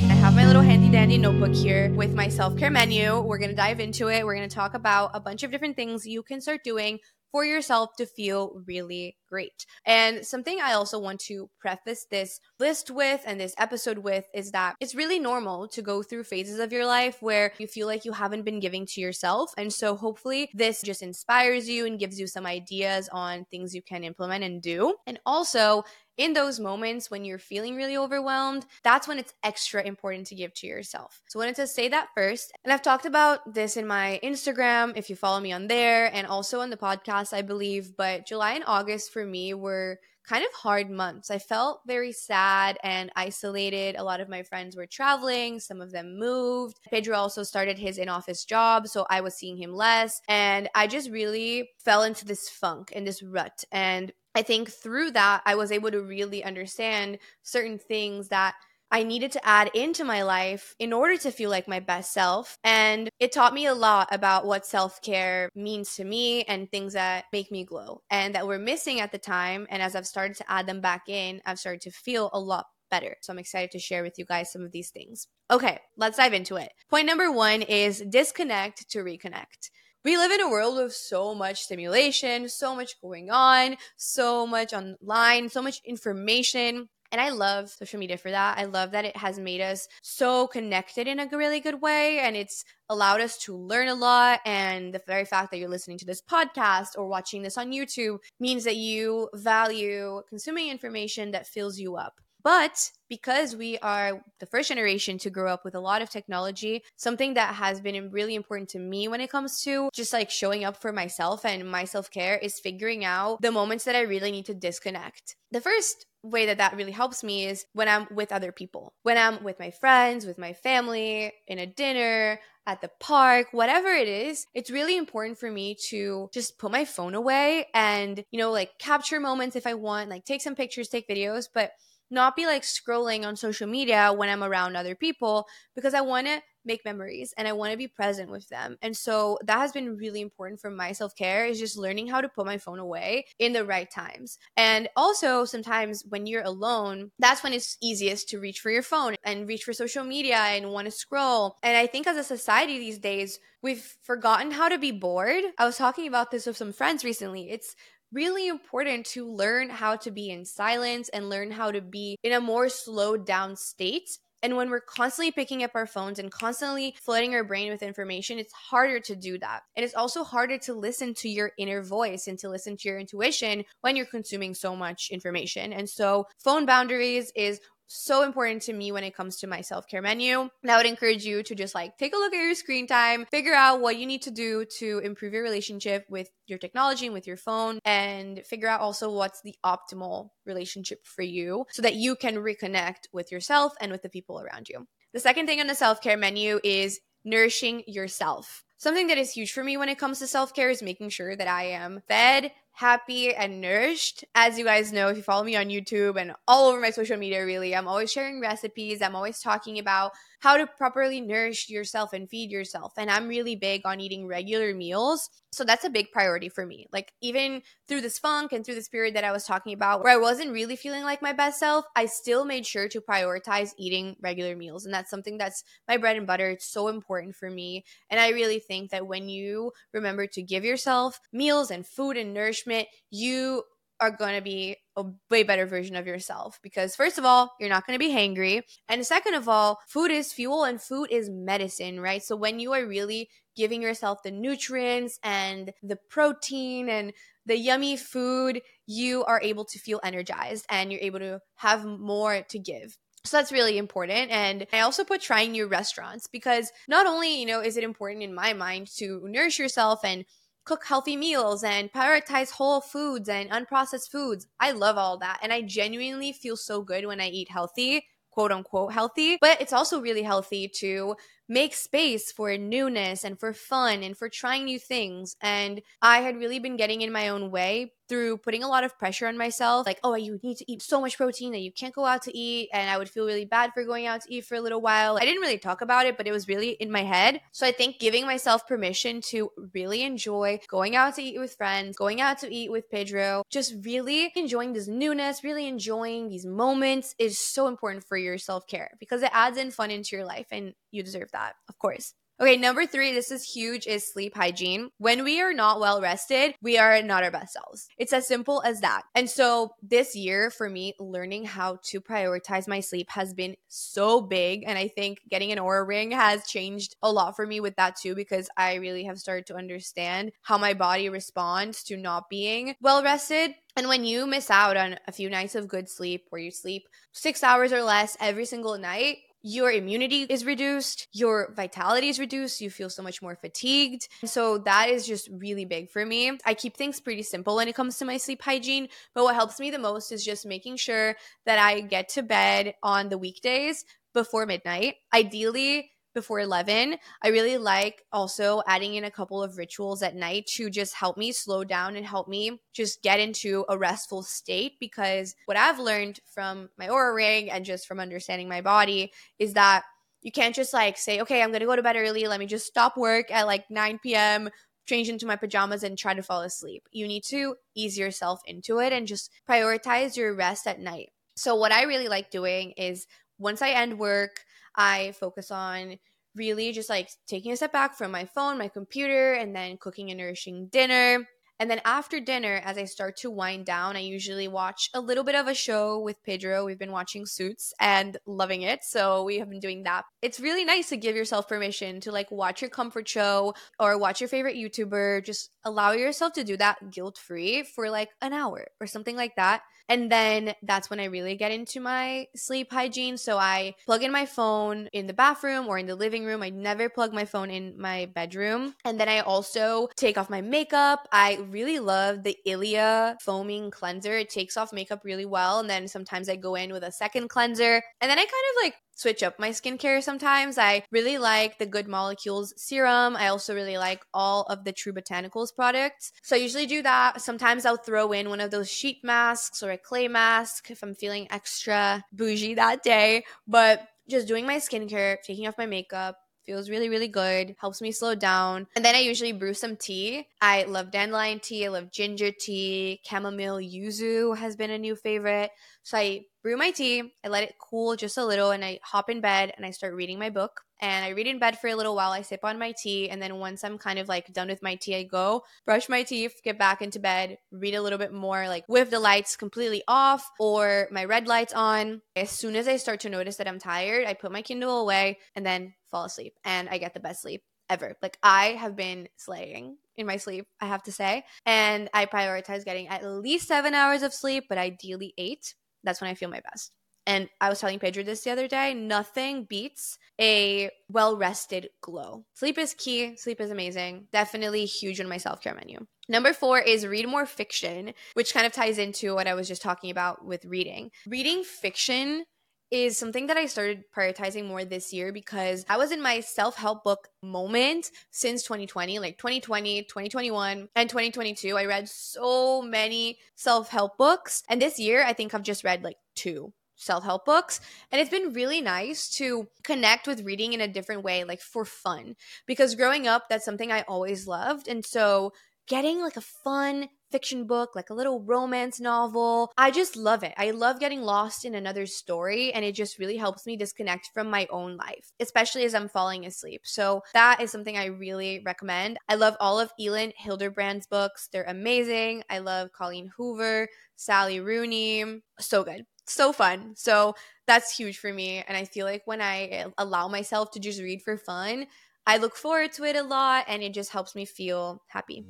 I 0.09 0.13
have 0.13 0.35
my 0.35 0.45
little 0.45 0.61
handy 0.61 0.89
dandy 0.89 1.17
notebook 1.17 1.55
here 1.55 1.91
with 1.93 2.13
my 2.13 2.27
self 2.27 2.57
care 2.57 2.71
menu. 2.71 3.19
We're 3.21 3.39
going 3.39 3.49
to 3.49 3.55
dive 3.55 3.79
into 3.79 4.09
it. 4.09 4.25
We're 4.25 4.35
going 4.35 4.47
to 4.47 4.55
talk 4.55 4.73
about 4.73 5.11
a 5.13 5.19
bunch 5.19 5.43
of 5.43 5.51
different 5.51 5.75
things 5.75 6.05
you 6.05 6.21
can 6.21 6.41
start 6.41 6.63
doing 6.63 6.99
for 7.31 7.45
yourself 7.45 7.91
to 7.97 8.05
feel 8.05 8.61
really 8.67 9.17
great. 9.29 9.65
And 9.85 10.25
something 10.25 10.59
I 10.59 10.73
also 10.73 10.99
want 10.99 11.19
to 11.21 11.49
preface 11.59 12.05
this 12.11 12.39
list 12.59 12.91
with 12.91 13.21
and 13.25 13.39
this 13.39 13.55
episode 13.57 13.99
with 13.99 14.25
is 14.33 14.51
that 14.51 14.75
it's 14.79 14.93
really 14.93 15.19
normal 15.19 15.67
to 15.69 15.81
go 15.81 16.03
through 16.03 16.23
phases 16.23 16.59
of 16.59 16.73
your 16.73 16.85
life 16.85 17.17
where 17.21 17.53
you 17.57 17.67
feel 17.67 17.87
like 17.87 18.03
you 18.03 18.11
haven't 18.11 18.43
been 18.43 18.59
giving 18.59 18.85
to 18.87 19.01
yourself. 19.01 19.53
And 19.57 19.71
so 19.71 19.95
hopefully 19.95 20.49
this 20.53 20.81
just 20.81 21.01
inspires 21.01 21.69
you 21.69 21.85
and 21.85 21.99
gives 21.99 22.19
you 22.19 22.27
some 22.27 22.45
ideas 22.45 23.09
on 23.11 23.45
things 23.45 23.73
you 23.73 23.81
can 23.81 24.03
implement 24.03 24.43
and 24.43 24.61
do. 24.61 24.95
And 25.07 25.19
also, 25.25 25.83
in 26.21 26.33
those 26.33 26.59
moments 26.59 27.09
when 27.09 27.25
you're 27.25 27.39
feeling 27.39 27.75
really 27.75 27.97
overwhelmed, 27.97 28.67
that's 28.83 29.07
when 29.07 29.17
it's 29.17 29.33
extra 29.43 29.81
important 29.81 30.27
to 30.27 30.35
give 30.35 30.53
to 30.53 30.67
yourself. 30.67 31.19
So 31.27 31.39
I 31.39 31.43
wanted 31.43 31.55
to 31.55 31.65
say 31.65 31.87
that 31.89 32.09
first. 32.13 32.51
And 32.63 32.71
I've 32.71 32.83
talked 32.83 33.07
about 33.07 33.55
this 33.55 33.75
in 33.75 33.87
my 33.87 34.19
Instagram, 34.23 34.93
if 34.95 35.09
you 35.09 35.15
follow 35.15 35.39
me 35.39 35.51
on 35.51 35.67
there, 35.67 36.13
and 36.13 36.27
also 36.27 36.59
on 36.59 36.69
the 36.69 36.77
podcast, 36.77 37.33
I 37.33 37.41
believe. 37.41 37.97
But 37.97 38.27
July 38.27 38.53
and 38.53 38.63
August 38.67 39.11
for 39.11 39.25
me 39.25 39.55
were 39.55 39.97
kind 40.27 40.45
of 40.45 40.53
hard 40.53 40.91
months. 40.91 41.31
I 41.31 41.39
felt 41.39 41.81
very 41.87 42.11
sad 42.11 42.77
and 42.83 43.11
isolated. 43.15 43.95
A 43.95 44.03
lot 44.03 44.21
of 44.21 44.29
my 44.29 44.43
friends 44.43 44.75
were 44.75 44.85
traveling, 44.85 45.59
some 45.59 45.81
of 45.81 45.91
them 45.91 46.19
moved. 46.19 46.77
Pedro 46.87 47.17
also 47.17 47.41
started 47.41 47.79
his 47.79 47.97
in 47.97 48.09
office 48.09 48.45
job, 48.45 48.87
so 48.87 49.07
I 49.09 49.21
was 49.21 49.33
seeing 49.33 49.57
him 49.57 49.73
less. 49.73 50.21
And 50.27 50.69
I 50.75 50.85
just 50.85 51.09
really 51.09 51.71
fell 51.83 52.03
into 52.03 52.25
this 52.25 52.47
funk 52.47 52.93
and 52.95 53.07
this 53.07 53.23
rut. 53.23 53.63
And 53.71 54.11
I 54.35 54.41
think 54.41 54.69
through 54.69 55.11
that, 55.11 55.41
I 55.45 55.55
was 55.55 55.71
able 55.71 55.91
to 55.91 56.01
really 56.01 56.43
understand 56.43 57.19
certain 57.43 57.77
things 57.77 58.29
that 58.29 58.55
I 58.93 59.03
needed 59.03 59.31
to 59.33 59.45
add 59.47 59.71
into 59.73 60.03
my 60.03 60.23
life 60.23 60.75
in 60.77 60.91
order 60.91 61.15
to 61.17 61.31
feel 61.31 61.49
like 61.49 61.67
my 61.67 61.79
best 61.79 62.11
self. 62.11 62.57
And 62.65 63.09
it 63.19 63.31
taught 63.31 63.53
me 63.53 63.65
a 63.65 63.73
lot 63.73 64.09
about 64.11 64.45
what 64.45 64.65
self 64.65 65.01
care 65.01 65.49
means 65.55 65.95
to 65.95 66.03
me 66.03 66.43
and 66.43 66.69
things 66.69 66.93
that 66.93 67.25
make 67.31 67.51
me 67.51 67.63
glow 67.63 68.01
and 68.09 68.35
that 68.35 68.47
were 68.47 68.59
missing 68.59 68.99
at 68.99 69.13
the 69.13 69.17
time. 69.17 69.65
And 69.69 69.81
as 69.81 69.95
I've 69.95 70.07
started 70.07 70.35
to 70.37 70.51
add 70.51 70.67
them 70.67 70.81
back 70.81 71.03
in, 71.07 71.41
I've 71.45 71.59
started 71.59 71.81
to 71.81 71.91
feel 71.91 72.29
a 72.33 72.39
lot 72.39 72.65
better. 72.89 73.15
So 73.21 73.31
I'm 73.31 73.39
excited 73.39 73.71
to 73.71 73.79
share 73.79 74.03
with 74.03 74.19
you 74.19 74.25
guys 74.25 74.51
some 74.51 74.63
of 74.63 74.73
these 74.73 74.89
things. 74.89 75.27
Okay, 75.49 75.79
let's 75.95 76.17
dive 76.17 76.33
into 76.33 76.57
it. 76.57 76.73
Point 76.89 77.07
number 77.07 77.31
one 77.31 77.61
is 77.61 78.03
disconnect 78.09 78.89
to 78.91 78.99
reconnect. 78.99 79.69
We 80.03 80.17
live 80.17 80.31
in 80.31 80.41
a 80.41 80.49
world 80.49 80.77
with 80.77 80.95
so 80.95 81.35
much 81.35 81.61
stimulation, 81.61 82.49
so 82.49 82.75
much 82.75 82.99
going 83.01 83.29
on, 83.29 83.77
so 83.97 84.47
much 84.47 84.73
online, 84.73 85.47
so 85.47 85.61
much 85.61 85.79
information. 85.85 86.89
And 87.11 87.21
I 87.21 87.29
love 87.29 87.69
social 87.69 87.99
media 87.99 88.17
for 88.17 88.31
that. 88.31 88.57
I 88.57 88.63
love 88.63 88.91
that 88.91 89.05
it 89.05 89.15
has 89.15 89.37
made 89.37 89.61
us 89.61 89.87
so 90.01 90.47
connected 90.47 91.07
in 91.07 91.19
a 91.19 91.27
really 91.31 91.59
good 91.59 91.83
way 91.83 92.19
and 92.19 92.35
it's 92.35 92.65
allowed 92.89 93.21
us 93.21 93.37
to 93.39 93.55
learn 93.55 93.89
a 93.89 93.93
lot. 93.93 94.39
And 94.43 94.91
the 94.91 95.01
very 95.05 95.25
fact 95.25 95.51
that 95.51 95.57
you're 95.57 95.69
listening 95.69 95.99
to 95.99 96.05
this 96.05 96.21
podcast 96.21 96.97
or 96.97 97.07
watching 97.07 97.43
this 97.43 97.57
on 97.57 97.71
YouTube 97.71 98.17
means 98.39 98.63
that 98.63 98.77
you 98.77 99.29
value 99.35 100.23
consuming 100.27 100.69
information 100.69 101.29
that 101.31 101.45
fills 101.45 101.77
you 101.77 101.95
up. 101.95 102.21
But 102.43 102.91
because 103.09 103.55
we 103.55 103.77
are 103.79 104.23
the 104.39 104.45
first 104.45 104.69
generation 104.69 105.17
to 105.19 105.29
grow 105.29 105.51
up 105.51 105.65
with 105.65 105.75
a 105.75 105.79
lot 105.79 106.01
of 106.01 106.09
technology, 106.09 106.83
something 106.95 107.33
that 107.35 107.55
has 107.55 107.81
been 107.81 108.09
really 108.11 108.35
important 108.35 108.69
to 108.69 108.79
me 108.79 109.07
when 109.07 109.21
it 109.21 109.29
comes 109.29 109.61
to 109.63 109.89
just 109.93 110.13
like 110.13 110.29
showing 110.29 110.63
up 110.63 110.81
for 110.81 110.91
myself 110.91 111.45
and 111.45 111.69
my 111.69 111.83
self 111.83 112.09
care 112.09 112.37
is 112.37 112.59
figuring 112.59 113.03
out 113.03 113.41
the 113.41 113.51
moments 113.51 113.83
that 113.85 113.95
I 113.95 114.01
really 114.01 114.31
need 114.31 114.45
to 114.45 114.53
disconnect. 114.53 115.35
The 115.51 115.61
first 115.61 116.05
way 116.23 116.45
that 116.45 116.59
that 116.59 116.75
really 116.75 116.91
helps 116.91 117.23
me 117.23 117.45
is 117.45 117.65
when 117.73 117.87
I'm 117.87 118.07
with 118.11 118.31
other 118.31 118.51
people. 118.51 118.93
When 119.03 119.17
I'm 119.17 119.43
with 119.43 119.59
my 119.59 119.71
friends, 119.71 120.25
with 120.25 120.37
my 120.37 120.53
family, 120.53 121.33
in 121.47 121.59
a 121.59 121.65
dinner, 121.65 122.39
at 122.67 122.81
the 122.81 122.91
park, 122.99 123.47
whatever 123.51 123.89
it 123.89 124.07
is, 124.07 124.45
it's 124.53 124.69
really 124.69 124.95
important 124.95 125.39
for 125.39 125.51
me 125.51 125.75
to 125.89 126.29
just 126.31 126.59
put 126.59 126.71
my 126.71 126.85
phone 126.85 127.15
away 127.15 127.65
and, 127.73 128.23
you 128.31 128.39
know, 128.39 128.51
like 128.51 128.77
capture 128.77 129.19
moments 129.19 129.55
if 129.55 129.65
I 129.65 129.73
want, 129.73 130.09
like 130.09 130.25
take 130.25 130.41
some 130.41 130.55
pictures, 130.55 130.87
take 130.87 131.07
videos, 131.07 131.47
but 131.53 131.71
not 132.11 132.35
be 132.35 132.45
like 132.45 132.63
scrolling 132.63 133.25
on 133.25 133.35
social 133.35 133.67
media 133.67 134.13
when 134.13 134.29
I'm 134.29 134.43
around 134.43 134.75
other 134.75 134.95
people 134.95 135.47
because 135.75 135.93
I 135.93 136.01
want 136.01 136.27
to 136.27 136.41
make 136.65 136.85
memories 136.85 137.33
and 137.37 137.47
I 137.47 137.53
want 137.53 137.71
to 137.71 137.77
be 137.77 137.87
present 137.87 138.29
with 138.29 138.47
them. 138.49 138.77
And 138.81 138.95
so 138.95 139.39
that 139.45 139.57
has 139.57 139.71
been 139.71 139.97
really 139.97 140.21
important 140.21 140.59
for 140.61 140.69
my 140.69 140.91
self 140.91 141.15
care 141.15 141.45
is 141.45 141.59
just 141.59 141.77
learning 141.77 142.07
how 142.07 142.21
to 142.21 142.29
put 142.29 142.45
my 142.45 142.57
phone 142.57 142.79
away 142.79 143.25
in 143.39 143.53
the 143.53 143.65
right 143.65 143.89
times. 143.89 144.37
And 144.57 144.89
also, 144.95 145.45
sometimes 145.45 146.03
when 146.07 146.25
you're 146.25 146.43
alone, 146.43 147.11
that's 147.19 147.43
when 147.43 147.53
it's 147.53 147.77
easiest 147.81 148.29
to 148.29 148.39
reach 148.39 148.59
for 148.59 148.71
your 148.71 148.83
phone 148.83 149.15
and 149.23 149.47
reach 149.47 149.63
for 149.63 149.73
social 149.73 150.03
media 150.03 150.37
and 150.37 150.71
want 150.71 150.85
to 150.85 150.91
scroll. 150.91 151.57
And 151.63 151.77
I 151.77 151.87
think 151.87 152.07
as 152.07 152.17
a 152.17 152.23
society 152.23 152.77
these 152.77 152.99
days, 152.99 153.39
we've 153.61 153.95
forgotten 154.03 154.51
how 154.51 154.69
to 154.69 154.77
be 154.77 154.91
bored. 154.91 155.43
I 155.57 155.65
was 155.65 155.77
talking 155.77 156.07
about 156.07 156.31
this 156.31 156.45
with 156.45 156.57
some 156.57 156.73
friends 156.73 157.03
recently. 157.03 157.49
It's 157.49 157.75
really 158.11 158.47
important 158.47 159.05
to 159.07 159.29
learn 159.29 159.69
how 159.69 159.95
to 159.97 160.11
be 160.11 160.29
in 160.29 160.45
silence 160.45 161.09
and 161.09 161.29
learn 161.29 161.51
how 161.51 161.71
to 161.71 161.81
be 161.81 162.17
in 162.23 162.33
a 162.33 162.41
more 162.41 162.69
slowed 162.69 163.25
down 163.25 163.55
state 163.55 164.09
and 164.43 164.55
when 164.55 164.69
we're 164.69 164.81
constantly 164.81 165.31
picking 165.31 165.63
up 165.63 165.71
our 165.75 165.85
phones 165.85 166.17
and 166.17 166.31
constantly 166.31 166.95
flooding 166.99 167.35
our 167.35 167.43
brain 167.43 167.71
with 167.71 167.83
information, 167.83 168.39
it's 168.39 168.53
harder 168.53 168.99
to 169.01 169.15
do 169.15 169.37
that. 169.37 169.61
And 169.75 169.83
it's 169.83 169.93
also 169.93 170.23
harder 170.23 170.57
to 170.59 170.73
listen 170.73 171.13
to 171.15 171.29
your 171.29 171.51
inner 171.57 171.83
voice 171.83 172.27
and 172.27 172.39
to 172.39 172.49
listen 172.49 172.75
to 172.77 172.89
your 172.89 172.99
intuition 172.99 173.63
when 173.81 173.95
you're 173.95 174.05
consuming 174.05 174.55
so 174.55 174.75
much 174.75 175.09
information. 175.11 175.73
And 175.73 175.87
so, 175.87 176.25
phone 176.43 176.65
boundaries 176.65 177.31
is 177.35 177.59
so 177.93 178.23
important 178.23 178.61
to 178.63 178.73
me 178.73 178.91
when 178.91 179.03
it 179.03 179.15
comes 179.15 179.37
to 179.37 179.47
my 179.47 179.61
self 179.61 179.87
care 179.87 180.01
menu. 180.01 180.49
And 180.61 180.71
I 180.71 180.77
would 180.77 180.85
encourage 180.85 181.25
you 181.25 181.43
to 181.43 181.55
just 181.55 181.75
like 181.75 181.97
take 181.97 182.13
a 182.13 182.17
look 182.17 182.33
at 182.33 182.41
your 182.41 182.55
screen 182.55 182.87
time, 182.87 183.25
figure 183.29 183.53
out 183.53 183.81
what 183.81 183.97
you 183.97 184.05
need 184.05 184.21
to 184.23 184.31
do 184.31 184.65
to 184.79 184.99
improve 184.99 185.33
your 185.33 185.43
relationship 185.43 186.05
with 186.09 186.29
your 186.47 186.57
technology 186.57 187.05
and 187.07 187.13
with 187.13 187.27
your 187.27 187.37
phone, 187.37 187.79
and 187.85 188.41
figure 188.45 188.67
out 188.67 188.81
also 188.81 189.11
what's 189.11 189.41
the 189.41 189.55
optimal 189.65 190.29
relationship 190.45 191.05
for 191.05 191.21
you 191.21 191.65
so 191.71 191.81
that 191.81 191.95
you 191.95 192.15
can 192.15 192.35
reconnect 192.35 193.07
with 193.11 193.31
yourself 193.31 193.73
and 193.81 193.91
with 193.91 194.01
the 194.01 194.09
people 194.09 194.39
around 194.39 194.69
you. 194.69 194.87
The 195.13 195.19
second 195.19 195.47
thing 195.47 195.59
on 195.59 195.67
the 195.67 195.75
self 195.75 196.01
care 196.01 196.17
menu 196.17 196.59
is 196.63 196.99
nourishing 197.23 197.83
yourself. 197.87 198.63
Something 198.77 199.07
that 199.07 199.19
is 199.19 199.33
huge 199.33 199.51
for 199.51 199.63
me 199.63 199.77
when 199.77 199.89
it 199.89 199.99
comes 199.99 200.19
to 200.19 200.27
self 200.27 200.55
care 200.55 200.69
is 200.69 200.81
making 200.81 201.09
sure 201.09 201.35
that 201.35 201.47
I 201.47 201.65
am 201.65 202.01
fed, 202.07 202.51
happy 202.73 203.33
and 203.33 203.61
nourished. 203.61 204.23
As 204.33 204.57
you 204.57 204.65
guys 204.65 204.91
know, 204.91 205.09
if 205.09 205.17
you 205.17 205.23
follow 205.23 205.43
me 205.43 205.55
on 205.55 205.67
YouTube 205.67 206.19
and 206.19 206.33
all 206.47 206.69
over 206.69 206.79
my 206.79 206.89
social 206.89 207.17
media, 207.17 207.45
really, 207.45 207.75
I'm 207.75 207.87
always 207.87 208.11
sharing 208.11 208.41
recipes. 208.41 209.01
I'm 209.01 209.15
always 209.15 209.39
talking 209.39 209.77
about 209.79 210.11
how 210.39 210.57
to 210.57 210.65
properly 210.65 211.21
nourish 211.21 211.69
yourself 211.69 212.13
and 212.13 212.27
feed 212.27 212.49
yourself. 212.49 212.93
And 212.97 213.11
I'm 213.11 213.27
really 213.27 213.55
big 213.55 213.81
on 213.85 213.99
eating 213.99 214.25
regular 214.25 214.73
meals. 214.73 215.29
So 215.51 215.63
that's 215.63 215.83
a 215.83 215.89
big 215.89 216.11
priority 216.11 216.49
for 216.49 216.65
me. 216.65 216.87
Like, 216.91 217.11
even 217.21 217.61
through 217.87 218.01
this 218.01 218.17
funk 218.17 218.51
and 218.51 218.65
through 218.65 218.75
this 218.75 218.87
period 218.87 219.15
that 219.15 219.23
I 219.23 219.33
was 219.33 219.43
talking 219.43 219.73
about, 219.73 220.01
where 220.01 220.13
I 220.13 220.17
wasn't 220.17 220.53
really 220.53 220.75
feeling 220.75 221.03
like 221.03 221.21
my 221.21 221.33
best 221.33 221.59
self, 221.59 221.85
I 221.95 222.07
still 222.07 222.45
made 222.45 222.65
sure 222.65 222.87
to 222.87 223.01
prioritize 223.01 223.73
eating 223.77 224.15
regular 224.21 224.55
meals. 224.55 224.85
And 224.85 224.93
that's 224.93 225.11
something 225.11 225.37
that's 225.37 225.63
my 225.87 225.97
bread 225.97 226.17
and 226.17 226.25
butter. 226.25 226.49
It's 226.49 226.65
so 226.65 226.87
important 226.87 227.35
for 227.35 227.51
me. 227.51 227.83
And 228.09 228.19
I 228.19 228.29
really 228.29 228.59
think 228.59 228.89
that 228.89 229.05
when 229.05 229.29
you 229.29 229.73
remember 229.93 230.25
to 230.27 230.41
give 230.41 230.63
yourself 230.63 231.19
meals 231.31 231.69
and 231.69 231.85
food 231.85 232.17
and 232.17 232.33
nourishment, 232.33 232.60
you 233.09 233.63
are 234.01 234.11
going 234.11 234.35
to 234.35 234.41
be 234.41 234.75
a 234.97 235.05
way 235.29 235.43
better 235.43 235.67
version 235.67 235.95
of 235.95 236.07
yourself 236.07 236.59
because 236.63 236.95
first 236.95 237.19
of 237.19 237.23
all 237.23 237.53
you're 237.59 237.69
not 237.69 237.85
going 237.85 237.97
to 237.97 238.03
be 238.03 238.11
hangry. 238.11 238.63
And 238.89 239.05
second 239.05 239.35
of 239.35 239.47
all 239.47 239.79
food 239.87 240.09
is 240.11 240.33
fuel 240.33 240.63
and 240.63 240.81
food 240.81 241.09
is 241.11 241.29
medicine 241.29 242.01
right? 242.01 242.21
So 242.21 242.35
when 242.35 242.59
you 242.59 242.73
are 242.73 242.85
really 242.85 243.29
giving 243.55 243.81
yourself 243.81 244.23
the 244.23 244.31
nutrients 244.31 245.19
and 245.23 245.71
the 245.83 245.97
protein 246.09 246.89
and 246.89 247.13
the 247.45 247.57
yummy 247.57 247.95
food 247.95 248.61
you 248.87 249.23
are 249.25 249.41
able 249.41 249.65
to 249.65 249.79
feel 249.79 249.99
energized 250.03 250.65
and 250.69 250.91
you're 250.91 251.01
able 251.01 251.19
to 251.19 251.39
have 251.55 251.85
more 251.85 252.41
to 252.49 252.59
give. 252.59 252.97
So 253.23 253.37
that's 253.37 253.51
really 253.51 253.77
important. 253.77 254.31
And 254.31 254.65
I 254.73 254.79
also 254.79 255.03
put 255.03 255.21
trying 255.21 255.51
new 255.51 255.67
restaurants 255.67 256.27
because 256.27 256.71
not 256.87 257.05
only, 257.05 257.39
you 257.39 257.45
know, 257.45 257.61
is 257.61 257.77
it 257.77 257.83
important 257.83 258.23
in 258.23 258.33
my 258.33 258.53
mind 258.53 258.87
to 258.97 259.21
nourish 259.25 259.59
yourself 259.59 259.99
and 260.03 260.25
cook 260.71 260.85
healthy 260.85 261.17
meals 261.17 261.65
and 261.65 261.91
prioritize 261.91 262.49
whole 262.49 262.79
foods 262.79 263.27
and 263.27 263.49
unprocessed 263.49 264.09
foods. 264.09 264.47
I 264.57 264.71
love 264.71 264.97
all 264.97 265.17
that. 265.17 265.39
And 265.43 265.51
I 265.51 265.63
genuinely 265.63 266.31
feel 266.31 266.55
so 266.55 266.81
good 266.81 267.05
when 267.05 267.19
I 267.19 267.27
eat 267.27 267.51
healthy, 267.51 268.05
quote 268.29 268.53
unquote 268.53 268.93
healthy. 268.93 269.37
But 269.41 269.59
it's 269.59 269.73
also 269.73 269.99
really 269.99 270.21
healthy 270.21 270.69
to 270.75 271.17
make 271.51 271.73
space 271.75 272.31
for 272.31 272.57
newness 272.57 273.25
and 273.25 273.37
for 273.37 273.51
fun 273.51 274.03
and 274.03 274.17
for 274.17 274.29
trying 274.29 274.63
new 274.63 274.79
things. 274.79 275.35
And 275.41 275.81
I 276.01 276.19
had 276.19 276.37
really 276.37 276.59
been 276.59 276.77
getting 276.77 277.01
in 277.01 277.11
my 277.11 277.27
own 277.27 277.51
way 277.51 277.91
through 278.07 278.37
putting 278.37 278.63
a 278.63 278.67
lot 278.67 278.83
of 278.83 278.97
pressure 278.99 279.25
on 279.25 279.37
myself 279.37 279.85
like 279.85 279.97
oh 280.03 280.15
you 280.15 280.37
need 280.43 280.57
to 280.57 280.69
eat 280.69 280.81
so 280.81 280.99
much 280.99 281.15
protein 281.15 281.53
that 281.53 281.61
you 281.61 281.71
can't 281.71 281.95
go 281.95 282.03
out 282.03 282.21
to 282.21 282.37
eat 282.37 282.67
and 282.73 282.89
i 282.89 282.97
would 282.97 283.09
feel 283.09 283.25
really 283.25 283.45
bad 283.45 283.71
for 283.73 283.85
going 283.85 284.05
out 284.05 284.19
to 284.19 284.33
eat 284.33 284.43
for 284.43 284.55
a 284.55 284.59
little 284.59 284.81
while. 284.81 285.15
I 285.15 285.23
didn't 285.23 285.39
really 285.39 285.57
talk 285.57 285.79
about 285.79 286.05
it 286.05 286.17
but 286.17 286.27
it 286.27 286.33
was 286.33 286.45
really 286.49 286.71
in 286.71 286.91
my 286.91 287.03
head. 287.03 287.39
So 287.53 287.65
i 287.65 287.71
think 287.71 287.99
giving 287.99 288.25
myself 288.25 288.67
permission 288.67 289.21
to 289.27 289.49
really 289.73 290.03
enjoy 290.03 290.59
going 290.67 290.97
out 290.97 291.15
to 291.15 291.21
eat 291.21 291.39
with 291.39 291.55
friends 291.55 291.95
going 291.95 292.19
out 292.19 292.39
to 292.39 292.53
eat 292.53 292.69
with 292.69 292.91
pedro 292.91 293.43
just 293.49 293.75
really 293.85 294.29
enjoying 294.35 294.73
this 294.73 294.89
newness 294.89 295.41
really 295.41 295.65
enjoying 295.65 296.27
these 296.27 296.45
moments 296.45 297.15
is 297.17 297.39
so 297.39 297.67
important 297.67 298.03
for 298.03 298.17
your 298.17 298.37
self-care 298.37 298.91
because 298.99 299.21
it 299.21 299.29
adds 299.31 299.57
in 299.57 299.71
fun 299.71 299.89
into 299.89 300.17
your 300.17 300.25
life. 300.25 300.47
And 300.51 300.73
you 300.91 301.03
deserve 301.03 301.31
that 301.31 301.53
of 301.69 301.77
course 301.79 302.13
Okay, 302.41 302.57
number 302.57 302.87
three, 302.87 303.13
this 303.13 303.29
is 303.29 303.43
huge, 303.43 303.85
is 303.85 304.11
sleep 304.11 304.35
hygiene. 304.35 304.89
When 304.97 305.23
we 305.23 305.41
are 305.41 305.53
not 305.53 305.79
well 305.79 306.01
rested, 306.01 306.55
we 306.59 306.75
are 306.79 306.99
not 307.03 307.23
our 307.23 307.29
best 307.29 307.53
selves. 307.53 307.87
It's 307.99 308.13
as 308.13 308.27
simple 308.27 308.63
as 308.65 308.81
that. 308.81 309.03
And 309.13 309.29
so 309.29 309.75
this 309.83 310.15
year 310.15 310.49
for 310.49 310.67
me, 310.67 310.95
learning 310.99 311.45
how 311.45 311.77
to 311.83 312.01
prioritize 312.01 312.67
my 312.67 312.79
sleep 312.79 313.11
has 313.11 313.35
been 313.35 313.57
so 313.67 314.21
big. 314.21 314.63
And 314.65 314.75
I 314.75 314.87
think 314.87 315.19
getting 315.29 315.51
an 315.51 315.59
Oura 315.59 315.87
ring 315.87 316.13
has 316.13 316.47
changed 316.47 316.95
a 317.03 317.11
lot 317.11 317.35
for 317.35 317.45
me 317.45 317.59
with 317.59 317.75
that 317.75 317.95
too, 317.95 318.15
because 318.15 318.49
I 318.57 318.73
really 318.75 319.03
have 319.03 319.19
started 319.19 319.45
to 319.45 319.55
understand 319.55 320.31
how 320.41 320.57
my 320.57 320.73
body 320.73 321.09
responds 321.09 321.83
to 321.83 321.95
not 321.95 322.27
being 322.27 322.73
well 322.81 323.03
rested. 323.03 323.53
And 323.75 323.87
when 323.87 324.03
you 324.03 324.25
miss 324.25 324.49
out 324.49 324.77
on 324.77 324.97
a 325.07 325.11
few 325.11 325.29
nights 325.29 325.53
of 325.53 325.67
good 325.67 325.87
sleep, 325.87 326.25
where 326.31 326.41
you 326.41 326.49
sleep 326.49 326.87
six 327.11 327.43
hours 327.43 327.71
or 327.71 327.83
less 327.83 328.17
every 328.19 328.45
single 328.45 328.79
night, 328.79 329.17
your 329.43 329.71
immunity 329.71 330.23
is 330.23 330.45
reduced, 330.45 331.07
your 331.11 331.53
vitality 331.55 332.09
is 332.09 332.19
reduced, 332.19 332.61
you 332.61 332.69
feel 332.69 332.89
so 332.89 333.01
much 333.01 333.21
more 333.21 333.35
fatigued. 333.35 334.07
So 334.25 334.59
that 334.59 334.89
is 334.89 335.07
just 335.07 335.29
really 335.31 335.65
big 335.65 335.89
for 335.89 336.05
me. 336.05 336.37
I 336.45 336.53
keep 336.53 336.77
things 336.77 336.99
pretty 336.99 337.23
simple 337.23 337.55
when 337.55 337.67
it 337.67 337.75
comes 337.75 337.97
to 337.97 338.05
my 338.05 338.17
sleep 338.17 338.41
hygiene, 338.41 338.87
but 339.15 339.23
what 339.23 339.35
helps 339.35 339.59
me 339.59 339.71
the 339.71 339.79
most 339.79 340.11
is 340.11 340.23
just 340.23 340.45
making 340.45 340.77
sure 340.77 341.15
that 341.45 341.59
I 341.59 341.81
get 341.81 342.09
to 342.09 342.23
bed 342.23 342.75
on 342.83 343.09
the 343.09 343.17
weekdays 343.17 343.85
before 344.13 344.45
midnight. 344.45 344.95
Ideally, 345.13 345.91
before 346.13 346.39
11. 346.39 346.97
I 347.21 347.27
really 347.29 347.57
like 347.57 348.03
also 348.11 348.61
adding 348.67 348.95
in 348.95 349.03
a 349.03 349.11
couple 349.11 349.41
of 349.41 349.57
rituals 349.57 350.03
at 350.03 350.15
night 350.15 350.47
to 350.55 350.69
just 350.69 350.93
help 350.93 351.17
me 351.17 351.31
slow 351.31 351.63
down 351.63 351.95
and 351.95 352.05
help 352.05 352.27
me 352.27 352.61
just 352.73 353.01
get 353.01 353.19
into 353.19 353.65
a 353.69 353.77
restful 353.77 354.23
state 354.23 354.73
because 354.79 355.35
what 355.45 355.57
I've 355.57 355.79
learned 355.79 356.19
from 356.25 356.69
my 356.77 356.87
Oura 356.87 357.15
ring 357.15 357.49
and 357.49 357.65
just 357.65 357.87
from 357.87 357.99
understanding 357.99 358.49
my 358.49 358.61
body 358.61 359.11
is 359.39 359.53
that 359.53 359.83
you 360.21 360.31
can't 360.31 360.55
just 360.55 360.73
like 360.73 360.97
say, 360.97 361.21
okay, 361.21 361.41
I'm 361.41 361.49
going 361.49 361.61
to 361.61 361.65
go 361.65 361.75
to 361.75 361.83
bed 361.83 361.95
early. 361.95 362.27
Let 362.27 362.39
me 362.39 362.45
just 362.45 362.67
stop 362.67 362.97
work 362.97 363.31
at 363.31 363.47
like 363.47 363.69
9 363.69 363.99
p.m., 364.03 364.49
change 364.85 365.09
into 365.09 365.25
my 365.25 365.35
pajamas 365.35 365.83
and 365.83 365.97
try 365.97 366.13
to 366.13 366.23
fall 366.23 366.41
asleep. 366.41 366.83
You 366.91 367.07
need 367.07 367.23
to 367.29 367.55
ease 367.75 367.97
yourself 367.97 368.41
into 368.45 368.79
it 368.79 368.93
and 368.93 369.07
just 369.07 369.31
prioritize 369.49 370.15
your 370.15 370.35
rest 370.35 370.67
at 370.67 370.79
night. 370.79 371.09
So, 371.35 371.55
what 371.55 371.71
I 371.71 371.83
really 371.83 372.07
like 372.07 372.29
doing 372.29 372.71
is 372.71 373.07
once 373.37 373.61
I 373.61 373.71
end 373.71 373.97
work, 373.97 374.43
I 374.75 375.13
focus 375.19 375.51
on 375.51 375.97
really 376.35 376.71
just 376.71 376.89
like 376.89 377.09
taking 377.27 377.51
a 377.51 377.57
step 377.57 377.73
back 377.73 377.97
from 377.97 378.11
my 378.11 378.25
phone, 378.25 378.57
my 378.57 378.67
computer, 378.67 379.33
and 379.33 379.55
then 379.55 379.77
cooking 379.77 380.11
a 380.11 380.15
nourishing 380.15 380.67
dinner. 380.67 381.25
And 381.61 381.69
then 381.69 381.81
after 381.85 382.19
dinner, 382.19 382.59
as 382.65 382.79
I 382.79 382.85
start 382.85 383.17
to 383.17 383.29
wind 383.29 383.67
down, 383.67 383.95
I 383.95 383.99
usually 383.99 384.47
watch 384.47 384.89
a 384.95 384.99
little 384.99 385.23
bit 385.23 385.35
of 385.35 385.47
a 385.47 385.53
show 385.53 385.99
with 385.99 386.23
Pedro. 386.23 386.65
We've 386.65 386.79
been 386.79 386.91
watching 386.91 387.27
Suits 387.27 387.71
and 387.79 388.17
loving 388.25 388.63
it. 388.63 388.79
So 388.83 389.23
we 389.23 389.37
have 389.37 389.47
been 389.47 389.59
doing 389.59 389.83
that. 389.83 390.05
It's 390.23 390.39
really 390.39 390.65
nice 390.65 390.89
to 390.89 390.97
give 390.97 391.15
yourself 391.15 391.47
permission 391.47 392.01
to 392.01 392.11
like 392.11 392.31
watch 392.31 392.63
your 392.63 392.71
comfort 392.71 393.07
show 393.07 393.53
or 393.77 393.99
watch 393.99 394.19
your 394.19 394.27
favorite 394.27 394.55
YouTuber. 394.55 395.23
Just 395.23 395.51
allow 395.63 395.91
yourself 395.91 396.33
to 396.33 396.43
do 396.43 396.57
that 396.57 396.89
guilt 396.89 397.19
free 397.19 397.61
for 397.61 397.91
like 397.91 398.09
an 398.21 398.33
hour 398.33 398.65
or 398.79 398.87
something 398.87 399.15
like 399.15 399.35
that. 399.35 399.61
And 399.89 400.11
then 400.11 400.53
that's 400.63 400.89
when 400.89 400.99
I 400.99 401.05
really 401.05 401.35
get 401.35 401.51
into 401.51 401.79
my 401.79 402.27
sleep 402.35 402.71
hygiene. 402.71 403.17
So 403.17 403.37
I 403.37 403.75
plug 403.85 404.03
in 404.03 404.11
my 404.11 404.25
phone 404.25 404.87
in 404.93 405.07
the 405.07 405.13
bathroom 405.13 405.67
or 405.67 405.77
in 405.77 405.85
the 405.85 405.95
living 405.95 406.25
room. 406.25 406.43
I 406.43 406.49
never 406.49 406.89
plug 406.89 407.13
my 407.13 407.25
phone 407.25 407.49
in 407.49 407.79
my 407.79 408.07
bedroom. 408.13 408.75
And 408.85 408.99
then 408.99 409.09
I 409.09 409.19
also 409.19 409.87
take 409.95 410.17
off 410.17 410.29
my 410.29 410.41
makeup. 410.41 411.07
I 411.11 411.37
really 411.49 411.79
love 411.79 412.23
the 412.23 412.37
Ilia 412.45 413.17
foaming 413.21 413.71
cleanser. 413.71 414.17
It 414.17 414.29
takes 414.29 414.57
off 414.57 414.73
makeup 414.73 415.01
really 415.03 415.25
well. 415.25 415.59
And 415.59 415.69
then 415.69 415.87
sometimes 415.87 416.29
I 416.29 416.35
go 416.35 416.55
in 416.55 416.71
with 416.71 416.83
a 416.83 416.91
second 416.91 417.29
cleanser. 417.29 417.81
And 418.01 418.09
then 418.09 418.17
I 418.17 418.21
kind 418.21 418.27
of 418.27 418.63
like 418.63 418.75
switch 419.01 419.23
up 419.23 419.39
my 419.39 419.49
skincare 419.49 420.01
sometimes. 420.03 420.57
I 420.57 420.83
really 420.91 421.17
like 421.17 421.57
the 421.57 421.65
Good 421.65 421.87
Molecules 421.87 422.53
serum. 422.57 423.15
I 423.15 423.27
also 423.27 423.55
really 423.55 423.77
like 423.77 424.03
all 424.13 424.43
of 424.43 424.63
the 424.63 424.71
True 424.71 424.93
Botanicals 424.93 425.53
products. 425.55 426.11
So 426.21 426.35
I 426.35 426.39
usually 426.39 426.67
do 426.67 426.81
that. 426.83 427.21
Sometimes 427.21 427.65
I'll 427.65 427.77
throw 427.77 428.11
in 428.11 428.29
one 428.29 428.39
of 428.39 428.51
those 428.51 428.69
sheet 428.69 429.03
masks 429.03 429.63
or 429.63 429.71
a 429.71 429.77
clay 429.77 430.07
mask 430.07 430.69
if 430.69 430.83
I'm 430.83 430.95
feeling 430.95 431.27
extra 431.31 432.05
bougie 432.13 432.55
that 432.55 432.83
day. 432.83 433.25
But 433.47 433.87
just 434.09 434.27
doing 434.27 434.45
my 434.45 434.57
skincare, 434.57 435.17
taking 435.21 435.47
off 435.47 435.57
my 435.57 435.65
makeup, 435.65 436.17
feels 436.51 436.69
really 436.69 436.89
really 436.89 437.07
good 437.07 437.55
helps 437.59 437.81
me 437.81 437.93
slow 437.93 438.13
down 438.13 438.67
and 438.75 438.83
then 438.83 438.93
i 438.93 438.99
usually 438.99 439.31
brew 439.31 439.53
some 439.53 439.77
tea 439.77 440.27
i 440.41 440.63
love 440.63 440.91
dandelion 440.91 441.39
tea 441.39 441.65
i 441.65 441.69
love 441.69 441.89
ginger 441.89 442.29
tea 442.29 442.99
chamomile 443.05 443.55
yuzu 443.55 444.37
has 444.37 444.57
been 444.57 444.69
a 444.69 444.77
new 444.77 444.93
favorite 444.93 445.49
so 445.83 445.97
i 445.97 446.19
brew 446.43 446.57
my 446.57 446.69
tea 446.71 447.03
i 447.23 447.29
let 447.29 447.43
it 447.43 447.55
cool 447.57 447.95
just 447.95 448.17
a 448.17 448.25
little 448.25 448.51
and 448.51 448.65
i 448.65 448.77
hop 448.83 449.09
in 449.09 449.21
bed 449.21 449.53
and 449.55 449.65
i 449.65 449.71
start 449.71 449.93
reading 449.93 450.19
my 450.19 450.29
book 450.29 450.59
and 450.81 451.05
I 451.05 451.09
read 451.09 451.27
in 451.27 451.37
bed 451.37 451.59
for 451.59 451.67
a 451.67 451.75
little 451.75 451.95
while. 451.95 452.11
I 452.11 452.23
sip 452.23 452.43
on 452.43 452.57
my 452.57 452.73
tea, 452.75 453.09
and 453.09 453.21
then 453.21 453.37
once 453.37 453.63
I'm 453.63 453.77
kind 453.77 453.99
of 453.99 454.07
like 454.07 454.33
done 454.33 454.47
with 454.47 454.63
my 454.63 454.75
tea, 454.75 454.95
I 454.95 455.03
go 455.03 455.43
brush 455.63 455.87
my 455.87 456.01
teeth, 456.01 456.41
get 456.43 456.57
back 456.57 456.81
into 456.81 456.99
bed, 456.99 457.37
read 457.51 457.75
a 457.75 457.81
little 457.81 457.99
bit 457.99 458.11
more, 458.11 458.47
like 458.47 458.65
with 458.67 458.89
the 458.89 458.99
lights 458.99 459.35
completely 459.35 459.83
off 459.87 460.27
or 460.39 460.87
my 460.91 461.05
red 461.05 461.27
lights 461.27 461.53
on. 461.53 462.01
As 462.15 462.31
soon 462.31 462.55
as 462.55 462.67
I 462.67 462.77
start 462.77 463.01
to 463.01 463.09
notice 463.09 463.37
that 463.37 463.47
I'm 463.47 463.59
tired, 463.59 464.07
I 464.07 464.15
put 464.15 464.31
my 464.31 464.41
Kindle 464.41 464.81
away 464.81 465.19
and 465.35 465.45
then 465.45 465.75
fall 465.91 466.05
asleep, 466.05 466.33
and 466.43 466.69
I 466.69 466.77
get 466.77 466.93
the 466.93 466.99
best 466.99 467.21
sleep 467.21 467.43
ever. 467.69 467.95
Like 468.01 468.17
I 468.21 468.47
have 468.49 468.75
been 468.75 469.07
slaying 469.17 469.77
in 469.95 470.05
my 470.05 470.17
sleep, 470.17 470.45
I 470.59 470.67
have 470.67 470.83
to 470.83 470.91
say. 470.91 471.23
And 471.45 471.89
I 471.93 472.05
prioritize 472.05 472.65
getting 472.65 472.87
at 472.87 473.05
least 473.05 473.47
seven 473.47 473.73
hours 473.73 474.03
of 474.03 474.13
sleep, 474.13 474.45
but 474.49 474.57
ideally 474.57 475.13
eight. 475.17 475.55
That's 475.83 476.01
when 476.01 476.09
I 476.09 476.15
feel 476.15 476.29
my 476.29 476.41
best. 476.41 476.71
And 477.07 477.29
I 477.39 477.49
was 477.49 477.59
telling 477.59 477.79
Pedro 477.79 478.03
this 478.03 478.23
the 478.23 478.29
other 478.29 478.47
day 478.47 478.75
nothing 478.75 479.45
beats 479.45 479.97
a 480.19 480.69
well 480.87 481.17
rested 481.17 481.69
glow. 481.81 482.25
Sleep 482.35 482.59
is 482.59 482.75
key. 482.75 483.17
Sleep 483.17 483.41
is 483.41 483.49
amazing. 483.49 484.07
Definitely 484.11 484.65
huge 484.65 484.99
in 484.99 485.09
my 485.09 485.17
self 485.17 485.41
care 485.41 485.55
menu. 485.55 485.79
Number 486.07 486.33
four 486.33 486.59
is 486.59 486.85
read 486.85 487.07
more 487.07 487.25
fiction, 487.25 487.93
which 488.13 488.33
kind 488.33 488.45
of 488.45 488.51
ties 488.51 488.77
into 488.77 489.15
what 489.15 489.27
I 489.27 489.33
was 489.33 489.47
just 489.47 489.61
talking 489.61 489.89
about 489.89 490.23
with 490.25 490.45
reading. 490.45 490.91
Reading 491.07 491.43
fiction 491.43 492.25
is 492.71 492.97
something 492.97 493.27
that 493.27 493.37
I 493.37 493.45
started 493.45 493.83
prioritizing 493.95 494.47
more 494.47 494.63
this 494.63 494.93
year 494.93 495.11
because 495.11 495.65
I 495.69 495.77
was 495.77 495.91
in 495.91 496.01
my 496.01 496.21
self 496.21 496.55
help 496.55 496.83
book 496.83 497.09
moment 497.21 497.91
since 498.09 498.43
2020, 498.43 498.99
like 498.99 499.17
2020, 499.17 499.83
2021, 499.83 500.69
and 500.75 500.89
2022. 500.89 501.57
I 501.57 501.65
read 501.65 501.89
so 501.89 502.61
many 502.61 503.19
self 503.35 503.69
help 503.69 503.97
books. 503.97 504.43
And 504.49 504.61
this 504.61 504.79
year, 504.79 505.03
I 505.03 505.13
think 505.13 505.33
I've 505.33 505.43
just 505.43 505.65
read 505.65 505.83
like 505.83 505.97
two 506.15 506.53
self 506.77 507.03
help 507.03 507.25
books. 507.25 507.59
And 507.91 507.99
it's 507.99 508.09
been 508.09 508.33
really 508.33 508.61
nice 508.61 509.09
to 509.17 509.47
connect 509.63 510.07
with 510.07 510.25
reading 510.25 510.53
in 510.53 510.61
a 510.61 510.67
different 510.67 511.03
way, 511.03 511.25
like 511.25 511.41
for 511.41 511.65
fun. 511.65 512.15
Because 512.47 512.75
growing 512.75 513.05
up, 513.05 513.23
that's 513.29 513.45
something 513.45 513.71
I 513.71 513.81
always 513.81 514.27
loved. 514.27 514.67
And 514.67 514.85
so 514.85 515.33
getting 515.67 516.01
like 516.01 516.17
a 516.17 516.21
fun 516.21 516.87
fiction 517.11 517.45
book, 517.45 517.71
like 517.75 517.89
a 517.89 517.93
little 517.93 518.21
romance 518.21 518.79
novel. 518.79 519.51
I 519.57 519.71
just 519.71 519.95
love 519.95 520.23
it. 520.23 520.33
I 520.37 520.51
love 520.51 520.79
getting 520.79 521.01
lost 521.01 521.45
in 521.45 521.55
another 521.55 521.85
story, 521.85 522.53
and 522.53 522.63
it 522.63 522.75
just 522.75 522.99
really 522.99 523.17
helps 523.17 523.45
me 523.45 523.57
disconnect 523.57 524.09
from 524.13 524.29
my 524.29 524.47
own 524.49 524.77
life, 524.77 525.11
especially 525.19 525.63
as 525.65 525.75
I'm 525.75 525.89
falling 525.89 526.25
asleep. 526.25 526.61
So, 526.63 527.01
that 527.13 527.41
is 527.41 527.51
something 527.51 527.77
I 527.77 527.85
really 527.85 528.41
recommend. 528.45 528.97
I 529.09 529.15
love 529.15 529.35
all 529.39 529.59
of 529.59 529.71
Elin 529.79 530.13
Hilderbrand's 530.21 530.87
books, 530.87 531.29
they're 531.31 531.43
amazing. 531.43 532.23
I 532.29 532.39
love 532.39 532.71
Colleen 532.71 533.11
Hoover, 533.17 533.67
Sally 533.95 534.39
Rooney. 534.39 535.21
So 535.39 535.63
good 535.63 535.85
so 536.07 536.33
fun. 536.33 536.73
So 536.75 537.15
that's 537.47 537.75
huge 537.75 537.97
for 537.97 538.13
me. 538.13 538.43
And 538.47 538.57
I 538.57 538.65
feel 538.65 538.85
like 538.85 539.03
when 539.05 539.21
I 539.21 539.43
eh, 539.45 539.67
allow 539.77 540.07
myself 540.07 540.51
to 540.51 540.59
just 540.59 540.81
read 540.81 541.01
for 541.01 541.17
fun, 541.17 541.67
I 542.05 542.17
look 542.17 542.35
forward 542.35 542.71
to 542.73 542.83
it 542.83 542.95
a 542.95 543.03
lot 543.03 543.45
and 543.47 543.61
it 543.61 543.73
just 543.73 543.91
helps 543.91 544.15
me 544.15 544.25
feel 544.25 544.83
happy. 544.87 545.25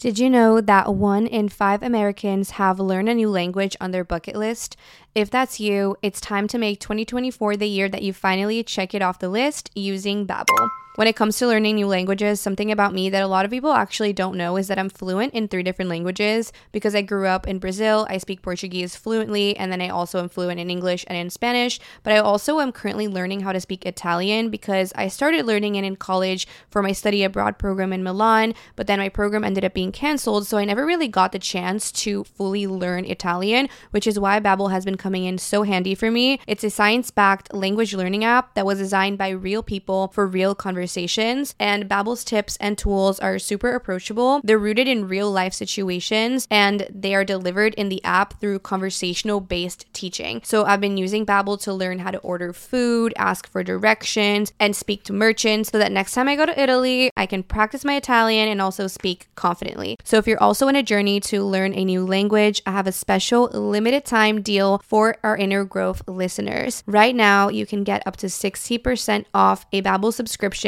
Did 0.00 0.18
you 0.18 0.30
know 0.30 0.62
that 0.62 0.94
one 0.94 1.26
in 1.26 1.50
five 1.50 1.82
Americans 1.82 2.52
have 2.52 2.80
learned 2.80 3.10
a 3.10 3.14
new 3.14 3.28
language 3.28 3.76
on 3.82 3.90
their 3.90 4.02
bucket 4.02 4.34
list? 4.34 4.74
If 5.14 5.28
that's 5.28 5.60
you, 5.60 5.94
it's 6.00 6.22
time 6.22 6.48
to 6.48 6.56
make 6.56 6.80
2024 6.80 7.58
the 7.58 7.68
year 7.68 7.86
that 7.90 8.00
you 8.00 8.14
finally 8.14 8.62
check 8.62 8.94
it 8.94 9.02
off 9.02 9.18
the 9.18 9.28
list 9.28 9.70
using 9.74 10.26
Babbel. 10.26 10.70
When 10.96 11.06
it 11.06 11.14
comes 11.14 11.38
to 11.38 11.46
learning 11.46 11.76
new 11.76 11.86
languages, 11.86 12.40
something 12.40 12.72
about 12.72 12.92
me 12.92 13.08
that 13.10 13.22
a 13.22 13.28
lot 13.28 13.44
of 13.44 13.50
people 13.52 13.72
actually 13.72 14.12
don't 14.12 14.36
know 14.36 14.56
is 14.56 14.66
that 14.66 14.78
I'm 14.78 14.90
fluent 14.90 15.32
in 15.32 15.46
three 15.46 15.62
different 15.62 15.88
languages 15.88 16.52
because 16.72 16.96
I 16.96 17.00
grew 17.00 17.28
up 17.28 17.46
in 17.46 17.60
Brazil. 17.60 18.08
I 18.10 18.18
speak 18.18 18.42
Portuguese 18.42 18.96
fluently, 18.96 19.56
and 19.56 19.70
then 19.70 19.80
I 19.80 19.88
also 19.88 20.18
am 20.18 20.28
fluent 20.28 20.58
in 20.58 20.68
English 20.68 21.04
and 21.06 21.16
in 21.16 21.30
Spanish. 21.30 21.78
But 22.02 22.12
I 22.12 22.18
also 22.18 22.58
am 22.58 22.72
currently 22.72 23.06
learning 23.06 23.40
how 23.40 23.52
to 23.52 23.60
speak 23.60 23.86
Italian 23.86 24.50
because 24.50 24.92
I 24.96 25.06
started 25.06 25.46
learning 25.46 25.76
it 25.76 25.84
in 25.84 25.94
college 25.94 26.48
for 26.68 26.82
my 26.82 26.90
study 26.90 27.22
abroad 27.22 27.56
program 27.56 27.92
in 27.92 28.02
Milan, 28.02 28.52
but 28.74 28.88
then 28.88 28.98
my 28.98 29.08
program 29.08 29.44
ended 29.44 29.64
up 29.64 29.74
being 29.74 29.92
canceled, 29.92 30.48
so 30.48 30.58
I 30.58 30.64
never 30.64 30.84
really 30.84 31.08
got 31.08 31.30
the 31.30 31.38
chance 31.38 31.92
to 31.92 32.24
fully 32.24 32.66
learn 32.66 33.04
Italian, 33.04 33.68
which 33.92 34.08
is 34.08 34.18
why 34.18 34.40
Babbel 34.40 34.72
has 34.72 34.84
been 34.84 34.96
coming 34.96 35.24
in 35.24 35.38
so 35.38 35.62
handy 35.62 35.94
for 35.94 36.10
me. 36.10 36.40
It's 36.48 36.64
a 36.64 36.68
science-backed 36.68 37.54
language 37.54 37.94
learning 37.94 38.24
app 38.24 38.54
that 38.54 38.66
was 38.66 38.78
designed 38.78 39.18
by 39.18 39.28
real 39.28 39.62
people 39.62 40.08
for 40.08 40.26
real 40.26 40.56
conversations 40.56 40.79
conversations, 40.80 41.54
and 41.60 41.86
Babbel's 41.90 42.24
tips 42.24 42.56
and 42.56 42.78
tools 42.78 43.20
are 43.20 43.38
super 43.38 43.74
approachable. 43.74 44.40
They're 44.42 44.58
rooted 44.58 44.88
in 44.88 45.08
real 45.08 45.30
life 45.30 45.52
situations 45.52 46.48
and 46.50 46.86
they 46.88 47.14
are 47.14 47.22
delivered 47.22 47.74
in 47.74 47.90
the 47.90 48.02
app 48.02 48.40
through 48.40 48.60
conversational 48.60 49.40
based 49.40 49.84
teaching. 49.92 50.40
So 50.42 50.64
I've 50.64 50.80
been 50.80 50.96
using 50.96 51.26
Babbel 51.26 51.60
to 51.64 51.74
learn 51.74 51.98
how 51.98 52.12
to 52.12 52.18
order 52.20 52.54
food, 52.54 53.12
ask 53.18 53.46
for 53.46 53.62
directions, 53.62 54.54
and 54.58 54.74
speak 54.74 55.04
to 55.04 55.12
merchants 55.12 55.70
so 55.70 55.78
that 55.78 55.92
next 55.92 56.12
time 56.12 56.28
I 56.28 56.36
go 56.36 56.46
to 56.46 56.58
Italy, 56.58 57.10
I 57.14 57.26
can 57.26 57.42
practice 57.42 57.84
my 57.84 57.96
Italian 57.96 58.48
and 58.48 58.62
also 58.62 58.86
speak 58.86 59.28
confidently. 59.34 59.98
So 60.02 60.16
if 60.16 60.26
you're 60.26 60.42
also 60.42 60.66
in 60.68 60.76
a 60.76 60.82
journey 60.82 61.20
to 61.20 61.44
learn 61.44 61.74
a 61.74 61.84
new 61.84 62.06
language, 62.06 62.62
I 62.64 62.70
have 62.70 62.86
a 62.86 62.92
special 62.92 63.48
limited 63.48 64.06
time 64.06 64.40
deal 64.40 64.80
for 64.82 65.18
our 65.22 65.36
inner 65.36 65.64
growth 65.64 66.00
listeners. 66.08 66.82
Right 66.86 67.14
now, 67.14 67.50
you 67.50 67.66
can 67.66 67.84
get 67.84 68.06
up 68.06 68.16
to 68.16 68.28
60% 68.28 69.26
off 69.34 69.66
a 69.74 69.82
Babbel 69.82 70.14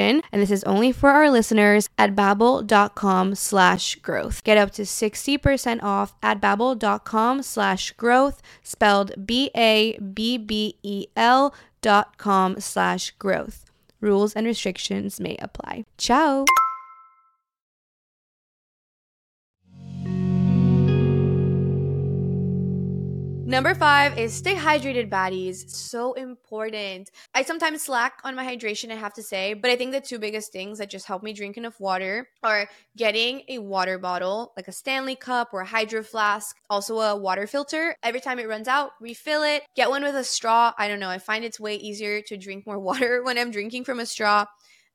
subscription 0.03 0.23
and 0.33 0.43
this 0.43 0.51
is 0.51 0.65
only 0.65 0.93
for 0.93 1.11
our 1.11 1.31
listeners 1.31 1.89
at 1.99 2.15
babbel.com 2.15 3.35
slash 3.35 3.97
growth. 3.97 4.45
Get 4.45 4.59
up 4.59 4.71
to 4.73 4.83
60% 4.83 5.83
off 5.83 6.15
at 6.23 6.41
babbel.com 6.41 7.43
slash 7.43 7.93
growth, 7.93 8.43
spelled 8.63 9.27
B-A-B-B-E-L 9.27 9.95
dot 11.81 12.17
com 12.17 12.61
slash 12.61 13.11
growth. 13.19 13.65
Rules 14.01 14.35
and 14.35 14.47
restrictions 14.47 15.19
may 15.21 15.37
apply. 15.41 15.85
Ciao! 15.99 16.45
Number 23.45 23.75
five 23.75 24.17
is 24.19 24.33
stay 24.33 24.55
hydrated, 24.55 25.11
baddies. 25.11 25.69
So 25.69 26.13
important. 26.13 27.11
I 27.35 27.43
sometimes 27.43 27.83
slack 27.83 28.21
on 28.23 28.37
my 28.37 28.47
hydration, 28.47 28.93
I 28.93 28.95
have 28.95 29.15
to 29.15 29.23
say, 29.23 29.55
but 29.55 29.69
I 29.69 29.77
think 29.77 29.91
the 29.91 30.01
two 30.01 30.21
biggest 30.21 30.53
things 30.53 30.79
that 30.79 30.89
just 30.89 31.07
help 31.07 31.25
me 31.25 31.33
drink 31.33 31.57
enough 31.57 31.81
water 31.81 32.29
are 32.45 32.69
getting 32.97 33.43
a 33.49 33.59
water 33.59 33.99
bottle, 33.99 34.53
like 34.57 34.69
a 34.69 34.73
Stanley 34.73 35.17
cup 35.17 35.53
or 35.53 35.63
a 35.63 35.67
hydro 35.67 36.05
flask, 36.05 36.57
also 36.71 37.01
a 37.01 37.17
water 37.17 37.49
filter. 37.49 37.97
Every 38.05 38.21
time 38.21 38.39
it 38.39 38.49
runs 38.49 38.69
out, 38.69 38.93
refill 39.01 39.43
it. 39.43 39.65
Get 39.75 39.91
one 39.91 40.05
with 40.05 40.15
a 40.15 40.25
straw. 40.25 40.73
I 40.79 40.87
don't 40.87 41.01
know. 41.01 41.11
I 41.11 41.19
find 41.19 41.45
it's 41.45 41.59
way 41.59 41.75
easier 41.75 42.23
to 42.23 42.37
drink 42.37 42.65
more 42.65 42.79
water 42.79 43.25
when 43.25 43.39
I'm 43.39 43.51
drinking 43.51 43.85
from 43.85 43.99
a 43.99 44.07
straw 44.07 44.47